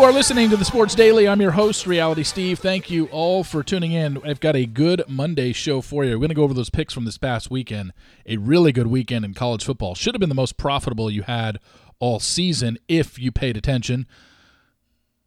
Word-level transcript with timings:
You 0.00 0.06
are 0.06 0.12
listening 0.12 0.48
to 0.48 0.56
the 0.56 0.64
Sports 0.64 0.94
Daily. 0.94 1.28
I'm 1.28 1.42
your 1.42 1.50
host, 1.50 1.86
Reality 1.86 2.22
Steve. 2.22 2.58
Thank 2.58 2.90
you 2.90 3.04
all 3.08 3.44
for 3.44 3.62
tuning 3.62 3.92
in. 3.92 4.18
I've 4.24 4.40
got 4.40 4.56
a 4.56 4.64
good 4.64 5.02
Monday 5.06 5.52
show 5.52 5.82
for 5.82 6.06
you. 6.06 6.12
We're 6.12 6.20
going 6.20 6.30
to 6.30 6.34
go 6.34 6.42
over 6.42 6.54
those 6.54 6.70
picks 6.70 6.94
from 6.94 7.04
this 7.04 7.18
past 7.18 7.50
weekend. 7.50 7.92
A 8.24 8.38
really 8.38 8.72
good 8.72 8.86
weekend 8.86 9.26
in 9.26 9.34
college 9.34 9.62
football. 9.62 9.94
Should 9.94 10.14
have 10.14 10.20
been 10.20 10.30
the 10.30 10.34
most 10.34 10.56
profitable 10.56 11.10
you 11.10 11.20
had 11.20 11.58
all 11.98 12.18
season 12.18 12.78
if 12.88 13.18
you 13.18 13.30
paid 13.30 13.58
attention. 13.58 14.06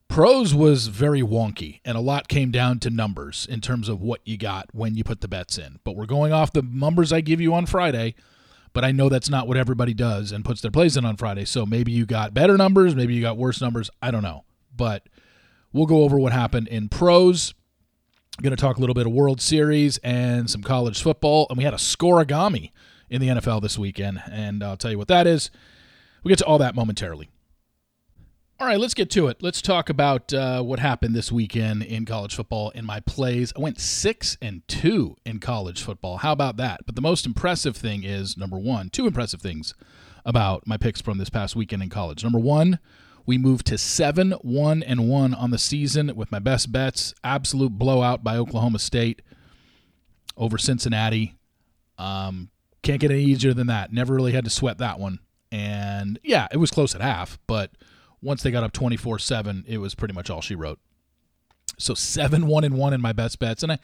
Pros 0.07 0.55
was 0.55 0.87
very 0.87 1.21
wonky, 1.21 1.79
and 1.85 1.95
a 1.95 2.01
lot 2.01 2.27
came 2.27 2.49
down 2.49 2.79
to 2.79 2.89
numbers 2.89 3.45
in 3.47 3.61
terms 3.61 3.87
of 3.87 4.01
what 4.01 4.21
you 4.25 4.37
got 4.37 4.73
when 4.73 4.95
you 4.95 5.03
put 5.03 5.21
the 5.21 5.27
bets 5.27 5.59
in. 5.59 5.81
But 5.83 5.95
we're 5.95 6.07
going 6.07 6.33
off 6.33 6.51
the 6.51 6.63
numbers 6.63 7.13
I 7.13 7.21
give 7.21 7.39
you 7.39 7.53
on 7.53 7.67
Friday 7.67 8.15
but 8.73 8.83
I 8.83 8.91
know 8.91 9.07
that's 9.07 9.29
not 9.29 9.47
what 9.47 9.55
everybody 9.55 9.93
does 9.93 10.31
and 10.31 10.43
puts 10.43 10.59
their 10.59 10.71
plays 10.71 10.97
in 10.97 11.05
on 11.05 11.15
Friday. 11.15 11.45
So 11.45 11.63
maybe 11.63 11.91
you 11.91 12.07
got 12.07 12.33
better 12.33 12.57
numbers, 12.57 12.95
maybe 12.95 13.13
you 13.13 13.21
got 13.21 13.37
worse 13.37 13.61
numbers. 13.61 13.91
I 14.01 14.09
don't 14.09 14.23
know. 14.23 14.45
But 14.75 15.07
we'll 15.71 15.85
go 15.85 16.03
over 16.03 16.17
what 16.17 16.33
happened 16.33 16.67
in 16.67 16.89
pros. 16.89 17.53
Going 18.41 18.55
to 18.55 18.61
talk 18.61 18.77
a 18.77 18.79
little 18.79 18.95
bit 18.95 19.05
of 19.05 19.13
World 19.13 19.41
Series 19.41 19.99
and 19.99 20.49
some 20.49 20.63
college 20.63 21.01
football. 21.01 21.45
And 21.49 21.57
we 21.57 21.63
had 21.63 21.73
a 21.73 21.77
scorigami 21.77 22.71
in 23.09 23.21
the 23.21 23.27
NFL 23.27 23.61
this 23.61 23.77
weekend. 23.77 24.23
And 24.31 24.63
I'll 24.63 24.77
tell 24.77 24.91
you 24.91 24.97
what 24.97 25.07
that 25.09 25.27
is. 25.27 25.51
We'll 26.23 26.29
get 26.29 26.39
to 26.39 26.45
all 26.45 26.57
that 26.57 26.73
momentarily. 26.73 27.29
All 28.59 28.67
right, 28.67 28.79
let's 28.79 28.93
get 28.93 29.09
to 29.11 29.27
it. 29.27 29.43
Let's 29.43 29.61
talk 29.61 29.89
about 29.89 30.33
uh, 30.33 30.61
what 30.61 30.79
happened 30.79 31.15
this 31.15 31.31
weekend 31.31 31.83
in 31.83 32.05
college 32.05 32.33
football 32.33 32.69
in 32.69 32.85
my 32.85 33.01
plays. 33.01 33.51
I 33.57 33.59
went 33.59 33.79
six 33.79 34.37
and 34.41 34.65
two 34.67 35.17
in 35.25 35.39
college 35.39 35.83
football. 35.83 36.17
How 36.17 36.31
about 36.31 36.57
that? 36.57 36.85
But 36.85 36.95
the 36.95 37.01
most 37.01 37.25
impressive 37.25 37.75
thing 37.75 38.03
is 38.03 38.37
number 38.37 38.57
one, 38.57 38.89
two 38.89 39.05
impressive 39.05 39.41
things 39.41 39.73
about 40.23 40.65
my 40.65 40.77
picks 40.77 41.01
from 41.01 41.17
this 41.17 41.29
past 41.29 41.55
weekend 41.55 41.83
in 41.83 41.89
college. 41.89 42.23
Number 42.23 42.39
one, 42.39 42.79
we 43.25 43.37
moved 43.37 43.67
to 43.67 43.77
seven, 43.77 44.31
one, 44.41 44.83
and 44.83 45.07
one 45.07 45.33
on 45.33 45.51
the 45.51 45.57
season 45.57 46.15
with 46.15 46.31
my 46.31 46.39
best 46.39 46.71
bets. 46.71 47.13
Absolute 47.23 47.71
blowout 47.71 48.23
by 48.23 48.37
Oklahoma 48.37 48.79
State 48.79 49.21
over 50.35 50.57
Cincinnati. 50.57 51.35
Um, 51.97 52.49
can't 52.81 52.99
get 52.99 53.11
any 53.11 53.23
easier 53.23 53.53
than 53.53 53.67
that. 53.67 53.93
Never 53.93 54.13
really 54.13 54.33
had 54.33 54.43
to 54.43 54.49
sweat 54.49 54.79
that 54.79 54.99
one. 54.99 55.19
And 55.51 56.19
yeah, 56.23 56.47
it 56.51 56.57
was 56.57 56.71
close 56.71 56.95
at 56.95 57.01
half, 57.01 57.39
but 57.47 57.71
once 58.21 58.43
they 58.43 58.51
got 58.51 58.63
up 58.63 58.73
24 58.73 59.19
7, 59.19 59.65
it 59.67 59.77
was 59.77 59.95
pretty 59.95 60.13
much 60.13 60.29
all 60.29 60.41
she 60.41 60.55
wrote. 60.55 60.79
So 61.79 61.93
7 61.93 62.47
1 62.47 62.63
and 62.63 62.77
1 62.77 62.93
in 62.93 63.01
my 63.01 63.13
best 63.13 63.39
bets. 63.39 63.63
And 63.63 63.71
I. 63.73 63.79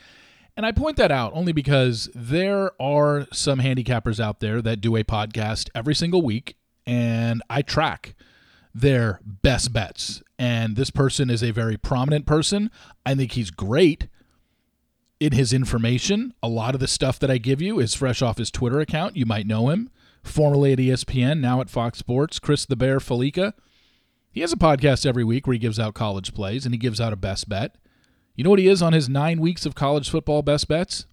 And 0.58 0.66
I 0.66 0.74
point 0.74 0.98
that 0.98 1.10
out 1.10 1.32
only 1.36 1.54
because 1.54 2.10
there 2.14 2.72
are 2.82 3.28
some 3.32 3.60
handicappers 3.60 4.20
out 4.20 4.42
there 4.42 4.62
that 4.62 4.82
do 4.82 4.98
a 4.98 5.06
podcast 5.06 5.70
every 5.74 5.96
single 5.96 6.22
week, 6.22 6.58
and 6.86 7.42
I 7.50 7.62
track 7.62 8.14
their 8.74 9.20
best 9.24 9.74
bets. 9.74 10.22
And 10.38 10.76
this 10.76 10.90
person 10.90 11.30
is 11.30 11.44
a 11.44 11.52
very 11.52 11.78
prominent 11.78 12.26
person. 12.26 12.72
I 13.06 13.16
think 13.16 13.34
he's 13.34 13.52
great 13.52 14.08
in 15.20 15.34
his 15.34 15.52
information. 15.52 16.34
A 16.42 16.48
lot 16.48 16.74
of 16.76 16.80
the 16.80 16.88
stuff 16.88 17.20
that 17.20 17.32
I 17.32 17.38
give 17.38 17.62
you 17.62 17.80
is 17.80 17.94
fresh 17.94 18.22
off 18.22 18.38
his 18.38 18.52
Twitter 18.52 18.80
account. 18.80 19.18
You 19.18 19.26
might 19.26 19.48
know 19.48 19.70
him, 19.70 19.90
formerly 20.24 20.74
at 20.74 20.80
ESPN, 20.80 21.40
now 21.40 21.62
at 21.62 21.70
Fox 21.70 22.00
Sports. 22.00 22.40
Chris 22.40 22.66
the 22.66 22.76
Bear 22.76 23.00
Fallica. 23.00 23.54
He 24.32 24.42
has 24.42 24.54
a 24.54 24.58
podcast 24.58 25.06
every 25.06 25.24
week 25.24 25.48
where 25.48 25.54
he 25.54 25.60
gives 25.60 25.80
out 25.80 25.96
college 25.96 26.34
plays 26.34 26.66
and 26.66 26.74
he 26.74 26.80
gives 26.80 27.02
out 27.02 27.14
a 27.14 27.18
best 27.18 27.50
bet. 27.50 27.76
You 28.36 28.44
know 28.44 28.52
what 28.52 28.60
he 28.60 28.68
is 28.68 28.82
on 28.82 28.94
his 28.94 29.10
nine 29.10 29.42
weeks 29.42 29.66
of 29.66 29.76
college 29.76 30.10
football 30.10 30.42
best 30.42 30.68
bets? 30.68 31.06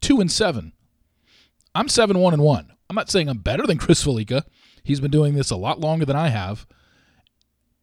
Two 0.00 0.20
and 0.20 0.30
seven. 0.30 0.72
I'm 1.74 1.88
seven, 1.88 2.18
one, 2.18 2.34
and 2.34 2.42
one. 2.42 2.72
I'm 2.88 2.94
not 2.94 3.10
saying 3.10 3.28
I'm 3.28 3.38
better 3.38 3.66
than 3.66 3.78
Chris 3.78 4.04
Fallica. 4.04 4.44
He's 4.84 5.00
been 5.00 5.10
doing 5.10 5.34
this 5.34 5.50
a 5.50 5.56
lot 5.56 5.80
longer 5.80 6.04
than 6.04 6.16
I 6.16 6.28
have. 6.28 6.66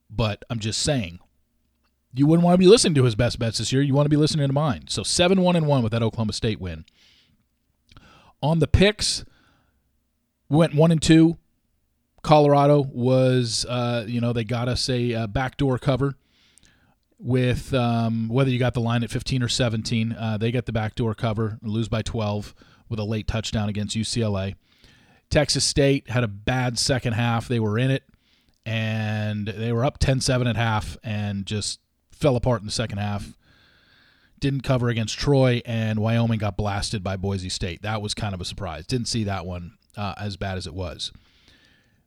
But 0.10 0.44
I'm 0.50 0.60
just 0.60 0.82
saying, 0.82 1.20
you 2.14 2.26
wouldn't 2.26 2.44
want 2.44 2.56
to 2.56 2.60
be 2.60 2.68
listening 2.68 2.96
to 2.96 3.04
his 3.04 3.16
best 3.16 3.38
bets 3.38 3.60
this 3.60 3.72
year. 3.72 3.82
You 3.82 3.94
want 3.94 4.06
to 4.06 4.10
be 4.10 4.18
listening 4.18 4.48
to 4.48 4.54
mine. 4.54 4.86
So 4.88 5.04
seven, 5.04 5.42
one, 5.42 5.56
and 5.56 5.68
one 5.68 5.84
with 5.84 5.92
that 5.92 6.04
Oklahoma 6.04 6.34
State 6.34 6.60
win. 6.60 6.86
On 8.42 8.60
the 8.60 8.68
picks, 8.68 9.24
we 10.50 10.58
went 10.58 10.74
one 10.74 10.92
and 10.92 11.02
two. 11.02 11.38
Colorado 12.22 12.82
was, 12.92 13.66
uh, 13.70 14.06
you 14.08 14.20
know, 14.20 14.34
they 14.34 14.44
got 14.44 14.68
us 14.68 14.90
a, 14.90 15.14
a 15.14 15.28
backdoor 15.28 15.78
cover 15.78 16.16
with 17.20 17.74
um, 17.74 18.30
whether 18.30 18.50
you 18.50 18.58
got 18.58 18.74
the 18.74 18.82
line 18.82 19.04
at 19.04 19.12
15 19.12 19.44
or 19.44 19.48
17. 19.48 20.14
Uh, 20.14 20.38
they 20.38 20.52
get 20.52 20.66
the 20.66 20.72
backdoor 20.72 21.14
cover, 21.14 21.60
lose 21.62 21.88
by 21.88 22.02
12 22.02 22.56
with 22.88 23.00
a 23.00 23.04
late 23.04 23.28
touchdown 23.28 23.70
against 23.70 23.96
UCLA. 23.96 24.56
Texas 25.30 25.64
State 25.64 26.10
had 26.10 26.24
a 26.24 26.28
bad 26.28 26.80
second 26.80 27.14
half. 27.14 27.48
They 27.48 27.60
were 27.60 27.78
in 27.78 27.92
it, 27.92 28.04
and 28.70 29.48
they 29.48 29.74
were 29.74 29.84
up 29.84 29.98
10 29.98 30.22
7 30.22 30.46
at 30.46 30.56
half 30.56 30.96
and 31.04 31.48
just 31.48 31.80
fell 32.12 32.36
apart 32.36 32.62
in 32.62 32.68
the 32.68 32.72
second 32.72 33.00
half. 33.00 33.36
Didn't 34.40 34.62
cover 34.62 34.90
against 34.90 35.18
Troy, 35.18 35.64
and 35.66 36.00
Wyoming 36.00 36.38
got 36.38 36.56
blasted 36.56 37.04
by 37.04 37.18
Boise 37.18 37.50
State. 37.50 37.82
That 37.82 38.00
was 38.00 38.14
kind 38.14 38.36
of 38.36 38.40
a 38.40 38.46
surprise. 38.46 38.86
Didn't 38.86 39.08
see 39.08 39.24
that 39.24 39.48
one 39.48 39.74
uh, 39.98 40.14
as 40.18 40.38
bad 40.38 40.58
as 40.58 40.68
it 40.68 40.76
was. 40.76 41.12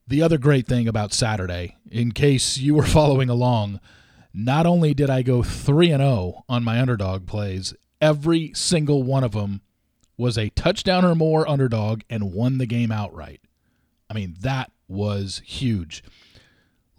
The 0.07 0.23
other 0.23 0.39
great 0.39 0.69
thing 0.69 0.87
about 0.87 1.13
Saturday, 1.13 1.79
in 1.91 2.13
case 2.13 2.59
you 2.59 2.77
were 2.77 2.83
following 2.87 3.29
along, 3.29 3.81
not 4.33 4.65
only 4.65 4.95
did 4.95 5.11
I 5.11 5.23
go 5.23 5.43
3 5.43 5.91
and 5.91 6.01
0 6.01 6.45
on 6.49 6.63
my 6.63 6.81
underdog 6.81 7.27
plays, 7.27 7.75
every 8.01 8.53
single 8.55 9.03
one 9.03 9.25
of 9.25 9.33
them 9.33 9.63
was 10.17 10.39
a 10.39 10.51
touchdown 10.51 11.05
or 11.05 11.17
more 11.17 11.49
underdog 11.49 12.03
and 12.09 12.33
won 12.33 12.59
the 12.59 12.67
game 12.67 12.93
outright. 12.93 13.41
I 14.09 14.15
mean, 14.15 14.37
that 14.43 14.71
was 14.87 15.43
huge. 15.45 16.05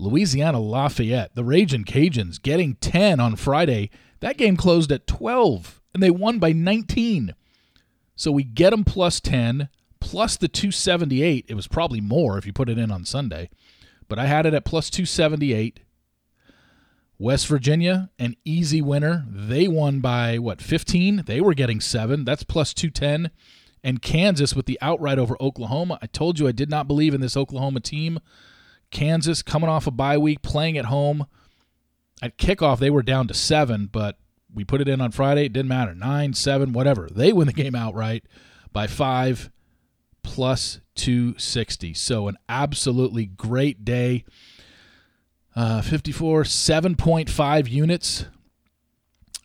Louisiana 0.03 0.59
Lafayette, 0.59 1.33
the 1.33 1.45
Raging 1.45 1.85
Cajuns, 1.85 2.41
getting 2.41 2.75
10 2.75 3.21
on 3.21 3.37
Friday. 3.37 3.89
That 4.19 4.37
game 4.37 4.57
closed 4.57 4.91
at 4.91 5.07
12, 5.07 5.81
and 5.93 6.03
they 6.03 6.11
won 6.11 6.39
by 6.39 6.51
19. 6.51 7.33
So 8.15 8.29
we 8.29 8.43
get 8.43 8.71
them 8.71 8.83
plus 8.83 9.21
10 9.21 9.69
plus 10.01 10.35
the 10.35 10.49
278. 10.49 11.45
It 11.47 11.55
was 11.55 11.67
probably 11.67 12.01
more 12.01 12.37
if 12.37 12.45
you 12.45 12.51
put 12.51 12.67
it 12.67 12.77
in 12.77 12.91
on 12.91 13.05
Sunday, 13.05 13.49
but 14.09 14.19
I 14.19 14.25
had 14.25 14.45
it 14.45 14.53
at 14.53 14.65
plus 14.65 14.89
278. 14.89 15.79
West 17.17 17.47
Virginia, 17.47 18.09
an 18.19 18.35
easy 18.43 18.81
winner. 18.81 19.25
They 19.29 19.69
won 19.69 20.01
by 20.01 20.37
what, 20.37 20.61
15? 20.61 21.23
They 21.25 21.39
were 21.39 21.53
getting 21.53 21.79
seven. 21.79 22.25
That's 22.25 22.43
plus 22.43 22.73
210. 22.73 23.31
And 23.85 24.01
Kansas 24.01 24.53
with 24.53 24.65
the 24.65 24.77
outright 24.81 25.19
over 25.19 25.37
Oklahoma. 25.39 25.99
I 26.01 26.07
told 26.07 26.39
you 26.39 26.47
I 26.47 26.51
did 26.51 26.69
not 26.69 26.87
believe 26.87 27.13
in 27.13 27.21
this 27.21 27.37
Oklahoma 27.37 27.79
team. 27.79 28.19
Kansas 28.93 29.41
coming 29.41 29.69
off 29.69 29.87
a 29.87 29.91
bye 29.91 30.17
week, 30.17 30.41
playing 30.41 30.77
at 30.77 30.85
home. 30.85 31.25
At 32.21 32.37
kickoff, 32.37 32.79
they 32.79 32.89
were 32.89 33.03
down 33.03 33.27
to 33.27 33.33
seven, 33.33 33.89
but 33.91 34.17
we 34.53 34.63
put 34.63 34.79
it 34.79 34.87
in 34.87 35.01
on 35.01 35.11
Friday. 35.11 35.45
It 35.45 35.53
didn't 35.53 35.67
matter. 35.67 35.93
Nine, 35.93 36.33
seven, 36.33 36.71
whatever. 36.71 37.09
They 37.11 37.33
win 37.33 37.47
the 37.47 37.53
game 37.53 37.75
outright 37.75 38.23
by 38.71 38.87
five 38.87 39.49
plus 40.23 40.79
260. 40.95 41.93
So 41.93 42.27
an 42.27 42.37
absolutely 42.47 43.25
great 43.25 43.83
day. 43.83 44.23
Uh, 45.55 45.81
54, 45.81 46.43
7.5 46.43 47.69
units 47.69 48.25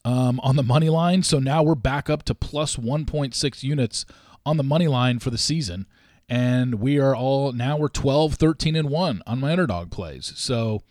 um, 0.04 0.40
on 0.40 0.56
the 0.56 0.62
money 0.62 0.88
line. 0.88 1.22
So 1.22 1.38
now 1.38 1.62
we're 1.62 1.74
back 1.74 2.08
up 2.08 2.22
to 2.24 2.34
plus 2.34 2.76
1.6 2.76 3.62
units 3.62 4.06
on 4.46 4.56
the 4.56 4.62
money 4.62 4.88
line 4.88 5.18
for 5.18 5.30
the 5.30 5.38
season. 5.38 5.86
And 6.28 6.76
we 6.76 6.98
are 6.98 7.16
all 7.16 7.52
now 7.52 7.78
we're 7.78 7.88
12, 7.88 8.34
13, 8.34 8.76
and 8.76 8.90
1 8.90 9.22
on 9.26 9.40
my 9.40 9.52
underdog 9.52 9.90
plays. 9.90 10.32
So 10.36 10.82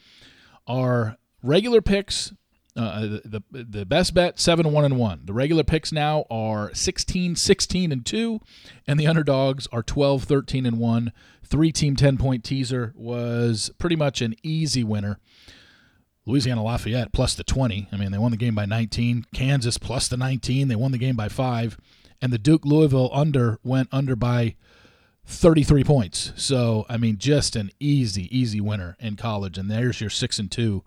our 0.67 1.17
regular 1.43 1.81
picks 1.81 2.33
uh, 2.77 3.19
the 3.25 3.41
the 3.51 3.85
best 3.85 4.13
bet 4.13 4.39
seven 4.39 4.71
one 4.71 4.85
and 4.85 4.99
one. 4.99 5.21
The 5.25 5.33
regular 5.33 5.63
picks 5.63 5.91
now 5.91 6.25
are 6.29 6.71
16, 6.75 7.35
16 7.35 7.91
and 7.91 8.05
two, 8.05 8.39
and 8.85 8.99
the 8.99 9.07
underdogs 9.07 9.67
are 9.71 9.81
12, 9.81 10.25
13 10.25 10.65
and 10.65 10.77
one. 10.77 11.11
Three 11.43 11.71
team 11.71 11.95
ten 11.95 12.17
point 12.17 12.43
teaser 12.43 12.93
was 12.95 13.71
pretty 13.79 13.95
much 13.95 14.21
an 14.21 14.35
easy 14.43 14.83
winner. 14.83 15.17
Louisiana 16.27 16.61
Lafayette 16.61 17.13
plus 17.13 17.33
the 17.33 17.43
20. 17.43 17.87
I 17.91 17.97
mean, 17.97 18.11
they 18.11 18.17
won 18.17 18.31
the 18.31 18.37
game 18.37 18.53
by 18.53 18.65
19. 18.65 19.25
Kansas 19.33 19.77
plus 19.77 20.09
the 20.09 20.17
19. 20.17 20.67
They 20.67 20.75
won 20.75 20.91
the 20.91 20.97
game 20.97 21.15
by 21.15 21.29
five. 21.29 21.79
And 22.21 22.33
the 22.33 22.37
Duke 22.37 22.65
Louisville 22.65 23.09
under 23.13 23.59
went 23.63 23.87
under 23.93 24.15
by 24.15 24.55
33 25.27 25.83
points. 25.83 26.31
So, 26.37 26.85
I 26.89 26.97
mean, 26.97 27.17
just 27.17 27.55
an 27.55 27.69
easy, 27.79 28.35
easy 28.35 28.61
winner 28.61 28.95
in 28.99 29.17
college. 29.17 29.57
And 29.57 29.69
there's 29.69 29.99
your 29.99 30.09
six 30.09 30.39
and 30.39 30.49
two 30.49 30.83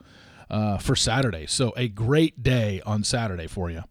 uh, 0.49 0.79
for 0.79 0.97
Saturday. 0.97 1.47
So 1.47 1.73
a 1.77 1.89
great 1.89 2.43
day 2.43 2.81
on 2.87 3.05
Saturday 3.05 3.47
for 3.47 3.71
you. 3.71 3.83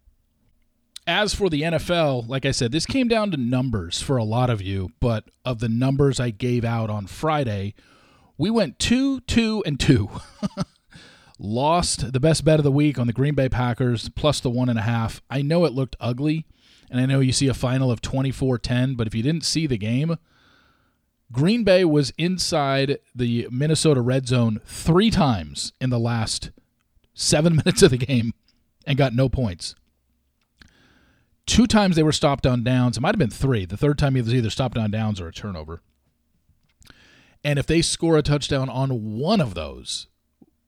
As 1.06 1.34
for 1.34 1.50
the 1.50 1.62
NFL, 1.62 2.28
like 2.28 2.46
I 2.46 2.52
said, 2.52 2.72
this 2.72 2.86
came 2.86 3.08
down 3.08 3.32
to 3.32 3.38
numbers 3.38 4.02
for 4.02 4.18
a 4.18 4.24
lot 4.24 4.50
of 4.50 4.62
you, 4.62 4.90
but 5.00 5.30
of 5.46 5.60
the 5.60 5.70
numbers 5.70 6.20
I 6.20 6.30
gave 6.30 6.66
out 6.66 6.90
on 6.90 7.08
Friday, 7.08 7.74
we 8.38 8.50
went 8.50 8.80
two, 8.80 9.20
two, 9.22 9.64
and 9.66 9.80
two. 9.80 10.10
Lost 11.40 12.12
the 12.12 12.20
best 12.20 12.44
bet 12.44 12.60
of 12.60 12.64
the 12.64 12.72
week 12.72 13.00
on 13.00 13.08
the 13.08 13.14
Green 13.14 13.34
Bay 13.34 13.50
Packers 13.50 14.10
plus 14.10 14.40
the 14.40 14.50
one 14.50 14.70
and 14.70 14.78
a 14.78 14.84
half. 14.84 15.22
I 15.30 15.42
know 15.42 15.66
it 15.66 15.74
looked 15.74 15.96
ugly, 16.00 16.46
and 16.92 17.00
I 17.00 17.06
know 17.06 17.22
you 17.22 17.32
see 17.32 17.48
a 17.48 17.54
final 17.54 17.92
of 17.92 18.02
24 18.02 18.60
10, 18.60 18.96
but 18.96 19.08
if 19.08 19.16
you 19.16 19.24
didn't 19.24 19.46
see 19.46 19.66
the 19.66 19.78
game, 19.78 20.18
Green 21.32 21.64
Bay 21.64 21.86
was 21.86 22.12
inside 22.18 23.00
the 23.14 23.48
Minnesota 23.52 24.02
red 24.02 24.28
zone 24.28 24.62
three 24.66 25.12
times 25.12 25.74
in 25.80 25.90
the 25.90 26.00
last 26.00 26.52
seven 27.14 27.56
minutes 27.66 27.82
of 27.84 27.92
the 27.92 27.98
game 27.98 28.34
and 28.86 28.98
got 28.98 29.14
no 29.14 29.30
points. 29.30 29.76
Two 31.46 31.68
times 31.68 31.96
they 31.96 32.04
were 32.04 32.12
stopped 32.12 32.46
on 32.46 32.64
downs. 32.64 32.98
It 32.98 33.02
might 33.02 33.16
have 33.16 33.20
been 33.20 33.30
three. 33.30 33.66
The 33.66 33.78
third 33.78 33.98
time 33.98 34.16
it 34.16 34.24
was 34.24 34.34
either 34.34 34.50
stopped 34.50 34.78
on 34.78 34.92
downs 34.92 35.20
or 35.20 35.28
a 35.28 35.34
turnover. 35.34 35.82
And 37.44 37.58
if 37.58 37.66
they 37.66 37.82
score 37.82 38.18
a 38.18 38.22
touchdown 38.22 38.70
on 38.70 39.18
one 39.18 39.42
of 39.42 39.54
those, 39.54 40.08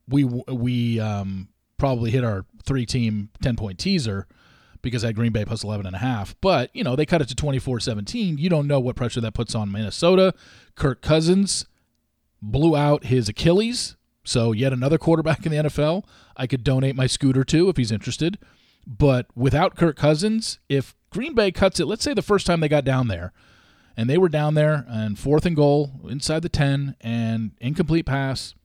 we 0.08 0.24
we 0.24 1.00
um, 1.00 1.50
probably 1.78 2.12
hit 2.12 2.24
our 2.24 2.46
three 2.64 2.86
team 2.86 3.30
10 3.42 3.56
point 3.56 3.78
teaser 3.78 4.28
because 4.82 5.04
I 5.04 5.08
had 5.08 5.16
Green 5.16 5.32
Bay 5.32 5.46
plus 5.46 5.64
11 5.64 5.86
and 5.86 5.96
a 5.96 6.00
half. 6.00 6.36
But, 6.42 6.70
you 6.74 6.84
know, 6.84 6.96
they 6.96 7.06
cut 7.06 7.22
it 7.22 7.30
to 7.30 7.36
24-17. 7.36 8.40
You 8.40 8.50
don't 8.50 8.68
know 8.68 8.80
what 8.80 8.96
pressure 8.96 9.22
that 9.22 9.34
puts 9.34 9.56
on 9.56 9.72
Minnesota. 9.72 10.34
Kirk 10.76 11.02
Cousins 11.02 11.66
blew 12.42 12.76
out 12.76 13.06
his 13.06 13.30
Achilles. 13.30 13.96
So 14.24 14.52
yet 14.52 14.74
another 14.74 14.98
quarterback 14.98 15.46
in 15.46 15.52
the 15.52 15.70
NFL 15.70 16.06
I 16.38 16.48
could 16.48 16.64
donate 16.64 16.96
my 16.96 17.08
scooter 17.08 17.44
to 17.46 17.70
if 17.70 17.78
he's 17.78 17.92
interested. 17.92 18.38
But 18.88 19.28
without 19.36 19.76
Kirk 19.76 19.96
Cousins, 19.96 20.60
if 20.70 20.96
Green 21.12 21.36
Bay 21.36 21.52
cuts 21.52 21.80
it, 21.80 21.86
let's 21.86 22.04
say 22.04 22.14
the 22.14 22.22
first 22.22 22.48
time 22.48 22.60
they 22.62 22.68
got 22.68 22.86
down 22.86 23.08
there, 23.08 23.32
and 23.96 24.10
they 24.10 24.18
were 24.18 24.30
down 24.30 24.56
there 24.56 24.86
and 24.88 25.20
fourth 25.20 25.46
and 25.46 25.56
goal 25.56 26.00
inside 26.10 26.42
the 26.42 26.50
10 26.50 26.96
and 27.02 27.52
incomplete 27.60 28.06
pass, 28.06 28.56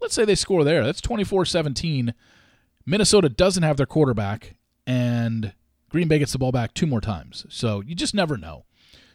let's 0.00 0.14
say 0.14 0.24
they 0.24 0.34
score 0.34 0.64
there. 0.64 0.84
That's 0.84 1.00
24 1.00 1.44
17. 1.44 2.14
Minnesota 2.86 3.28
doesn't 3.28 3.62
have 3.62 3.76
their 3.76 3.86
quarterback, 3.86 4.56
and 4.86 5.52
Green 5.90 6.08
Bay 6.08 6.18
gets 6.18 6.32
the 6.32 6.38
ball 6.38 6.52
back 6.52 6.72
two 6.72 6.86
more 6.86 7.00
times. 7.00 7.44
So 7.48 7.82
you 7.82 7.94
just 7.94 8.14
never 8.14 8.38
know. 8.38 8.64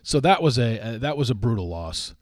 So 0.03 0.19
that 0.19 0.43
was 0.43 0.59
a 0.59 0.79
uh, 0.79 0.97
that 0.99 1.17
was 1.17 1.31
a 1.31 1.35
brutal 1.35 1.67
loss. 1.67 2.13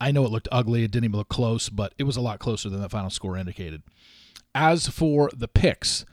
I 0.00 0.12
know 0.12 0.24
it 0.24 0.30
looked 0.30 0.48
ugly. 0.52 0.84
It 0.84 0.90
didn't 0.90 1.06
even 1.06 1.18
look 1.18 1.28
close, 1.28 1.68
but 1.68 1.94
it 1.98 2.04
was 2.04 2.16
a 2.16 2.20
lot 2.20 2.38
closer 2.38 2.68
than 2.68 2.80
the 2.80 2.88
final 2.88 3.10
score 3.10 3.36
indicated. 3.36 3.82
As 4.54 4.86
for 4.86 5.30
the 5.34 5.48
picks, 5.48 6.04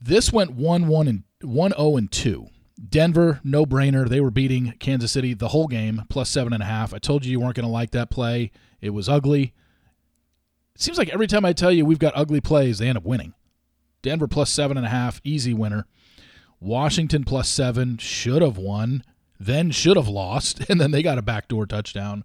this 0.00 0.32
went 0.32 0.52
1 0.52 0.86
1 0.86 1.08
and 1.08 1.22
1 1.42 1.72
0 1.72 1.96
and 1.96 2.12
2. 2.12 2.46
Denver, 2.88 3.40
no 3.42 3.64
brainer. 3.64 4.06
They 4.06 4.20
were 4.20 4.30
beating 4.30 4.74
Kansas 4.78 5.10
City 5.10 5.32
the 5.32 5.48
whole 5.48 5.66
game, 5.66 6.02
plus 6.10 6.28
seven 6.28 6.52
and 6.52 6.62
a 6.62 6.66
half. 6.66 6.92
I 6.92 6.98
told 6.98 7.24
you 7.24 7.32
you 7.32 7.40
weren't 7.40 7.56
going 7.56 7.66
to 7.66 7.72
like 7.72 7.92
that 7.92 8.10
play. 8.10 8.52
It 8.80 8.90
was 8.90 9.08
ugly. 9.08 9.54
It 10.74 10.82
seems 10.82 10.98
like 10.98 11.08
every 11.08 11.26
time 11.26 11.46
I 11.46 11.54
tell 11.54 11.72
you 11.72 11.86
we've 11.86 11.98
got 11.98 12.12
ugly 12.14 12.42
plays, 12.42 12.78
they 12.78 12.88
end 12.88 12.98
up 12.98 13.04
winning. 13.04 13.32
Denver 14.02 14.28
plus 14.28 14.50
seven 14.50 14.76
and 14.76 14.84
a 14.84 14.90
half, 14.90 15.22
easy 15.24 15.54
winner. 15.54 15.86
Washington 16.60 17.24
plus 17.24 17.48
seven, 17.48 17.98
should 17.98 18.42
have 18.42 18.58
won, 18.58 19.04
then 19.38 19.70
should 19.70 19.96
have 19.96 20.08
lost, 20.08 20.60
and 20.70 20.80
then 20.80 20.90
they 20.90 21.02
got 21.02 21.18
a 21.18 21.22
backdoor 21.22 21.66
touchdown 21.66 22.24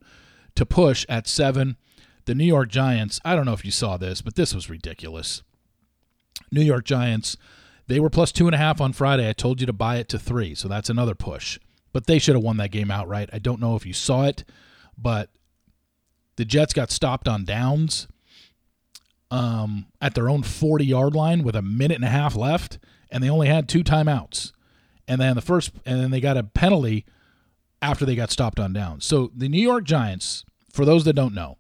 to 0.56 0.66
push 0.66 1.06
at 1.10 1.28
seven. 1.28 1.78
The 2.26 2.36
New 2.36 2.46
York 2.46 2.70
Giants, 2.70 3.20
I 3.26 3.36
don't 3.36 3.46
know 3.46 3.54
if 3.54 3.66
you 3.66 3.72
saw 3.72 3.98
this, 3.98 4.22
but 4.22 4.36
this 4.36 4.54
was 4.54 4.70
ridiculous. 4.70 5.42
New 6.52 6.62
York 6.62 6.86
Giants, 6.86 7.36
they 7.88 8.00
were 8.00 8.10
plus 8.10 8.32
two 8.32 8.48
and 8.48 8.56
a 8.56 8.60
half 8.60 8.80
on 8.80 8.94
Friday. 8.94 9.28
I 9.28 9.34
told 9.34 9.60
you 9.60 9.66
to 9.66 9.74
buy 9.74 9.98
it 9.98 10.08
to 10.10 10.20
three, 10.20 10.54
so 10.56 10.68
that's 10.68 10.90
another 10.90 11.16
push. 11.16 11.60
But 11.94 12.08
they 12.08 12.20
should 12.20 12.36
have 12.36 12.44
won 12.44 12.58
that 12.58 12.72
game 12.72 12.92
outright. 12.92 13.30
I 13.34 13.40
don't 13.40 13.60
know 13.60 13.76
if 13.76 13.86
you 13.86 13.94
saw 13.94 14.26
it, 14.26 14.46
but 14.98 15.30
the 16.36 16.46
Jets 16.46 16.74
got 16.74 16.92
stopped 16.92 17.28
on 17.28 17.44
downs 17.44 18.08
um, 19.30 19.88
at 20.02 20.14
their 20.14 20.30
own 20.30 20.44
40 20.44 20.86
yard 20.86 21.16
line 21.16 21.44
with 21.44 21.56
a 21.56 21.62
minute 21.62 21.96
and 21.96 22.06
a 22.06 22.10
half 22.10 22.36
left, 22.36 22.78
and 23.12 23.24
they 23.24 23.30
only 23.30 23.48
had 23.48 23.68
two 23.68 23.84
timeouts. 23.84 24.52
And 25.08 25.20
then 25.20 25.36
the 25.36 25.42
first, 25.42 25.72
and 25.86 26.00
then 26.00 26.12
they 26.12 26.22
got 26.22 26.38
a 26.38 26.44
penalty 26.44 27.06
after 27.82 28.06
they 28.06 28.16
got 28.16 28.32
stopped 28.32 28.60
on 28.60 28.74
down. 28.74 29.02
So 29.02 29.32
the 29.36 29.50
New 29.50 29.62
York 29.62 29.84
Giants, 29.84 30.46
for 30.72 30.86
those 30.86 31.04
that 31.06 31.14
don't 31.14 31.34
know, 31.34 31.58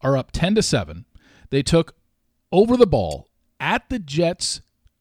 are 0.00 0.16
up 0.16 0.30
10 0.32 0.54
to 0.54 0.62
7. 0.62 1.04
They 1.50 1.62
took 1.62 1.94
over 2.52 2.76
the 2.76 2.86
ball 2.86 3.28
at 3.60 3.88
the 3.88 3.98
Jets' 3.98 4.60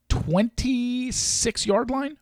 26 0.09 1.65
yard 1.65 1.89
line. 1.89 2.18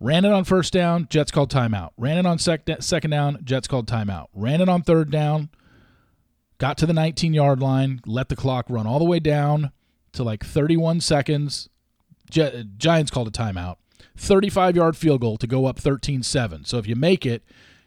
Ran 0.00 0.24
it 0.24 0.32
on 0.32 0.44
first 0.44 0.72
down, 0.72 1.06
Jets 1.08 1.30
called 1.30 1.50
timeout. 1.50 1.90
Ran 1.96 2.18
it 2.18 2.26
on 2.26 2.38
sec- 2.38 2.68
second 2.80 3.10
down, 3.10 3.38
Jets 3.44 3.68
called 3.68 3.86
timeout. 3.86 4.26
Ran 4.34 4.60
it 4.60 4.68
on 4.68 4.82
third 4.82 5.12
down, 5.12 5.48
got 6.58 6.76
to 6.78 6.86
the 6.86 6.92
19 6.92 7.32
yard 7.32 7.60
line, 7.60 8.00
let 8.04 8.28
the 8.28 8.34
clock 8.34 8.66
run 8.68 8.86
all 8.86 8.98
the 8.98 9.04
way 9.04 9.20
down 9.20 9.70
to 10.12 10.24
like 10.24 10.44
31 10.44 11.00
seconds. 11.00 11.68
Gi- 12.32 12.64
Giants 12.78 13.10
called 13.10 13.28
a 13.28 13.30
timeout. 13.30 13.76
35 14.16 14.76
yard 14.76 14.96
field 14.96 15.20
goal 15.20 15.36
to 15.36 15.46
go 15.46 15.66
up 15.66 15.78
13 15.78 16.22
7. 16.22 16.64
So 16.64 16.78
if 16.78 16.86
you 16.86 16.96
make 16.96 17.24
it, 17.24 17.44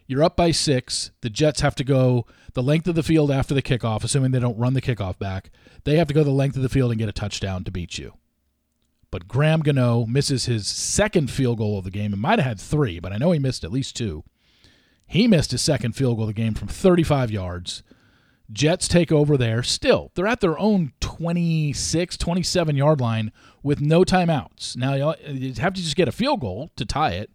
you're 0.07 0.23
up 0.23 0.35
by 0.35 0.51
six. 0.51 1.11
The 1.21 1.29
Jets 1.29 1.61
have 1.61 1.75
to 1.75 1.83
go 1.83 2.25
the 2.53 2.63
length 2.63 2.87
of 2.87 2.95
the 2.95 3.03
field 3.03 3.31
after 3.31 3.53
the 3.53 3.61
kickoff, 3.61 4.03
assuming 4.03 4.31
they 4.31 4.39
don't 4.39 4.57
run 4.57 4.73
the 4.73 4.81
kickoff 4.81 5.17
back. 5.17 5.49
They 5.83 5.97
have 5.97 6.07
to 6.07 6.13
go 6.13 6.23
the 6.23 6.31
length 6.31 6.55
of 6.55 6.61
the 6.63 6.69
field 6.69 6.91
and 6.91 6.99
get 6.99 7.09
a 7.09 7.13
touchdown 7.13 7.63
to 7.63 7.71
beat 7.71 7.97
you. 7.97 8.13
But 9.11 9.27
Graham 9.27 9.61
Gano 9.61 10.05
misses 10.05 10.45
his 10.45 10.67
second 10.67 11.31
field 11.31 11.57
goal 11.57 11.77
of 11.77 11.83
the 11.83 11.91
game. 11.91 12.13
It 12.13 12.17
might 12.17 12.39
have 12.39 12.47
had 12.47 12.59
three, 12.59 12.99
but 12.99 13.13
I 13.13 13.17
know 13.17 13.31
he 13.31 13.39
missed 13.39 13.63
at 13.63 13.71
least 13.71 13.95
two. 13.95 14.23
He 15.07 15.27
missed 15.27 15.51
his 15.51 15.61
second 15.61 15.93
field 15.93 16.17
goal 16.17 16.27
of 16.27 16.35
the 16.35 16.41
game 16.41 16.53
from 16.53 16.67
35 16.67 17.31
yards. 17.31 17.83
Jets 18.51 18.87
take 18.87 19.11
over 19.11 19.37
there. 19.37 19.63
Still, 19.63 20.11
they're 20.13 20.27
at 20.27 20.41
their 20.41 20.57
own 20.59 20.93
26, 20.99 22.17
27 22.17 22.75
yard 22.75 23.01
line 23.01 23.31
with 23.65 23.81
no 23.81 24.03
timeouts. 24.03 24.77
Now, 24.77 24.93
you 25.27 25.53
have 25.55 25.73
to 25.73 25.81
just 25.81 25.95
get 25.95 26.07
a 26.07 26.11
field 26.11 26.39
goal 26.39 26.69
to 26.75 26.85
tie 26.85 27.13
it. 27.13 27.31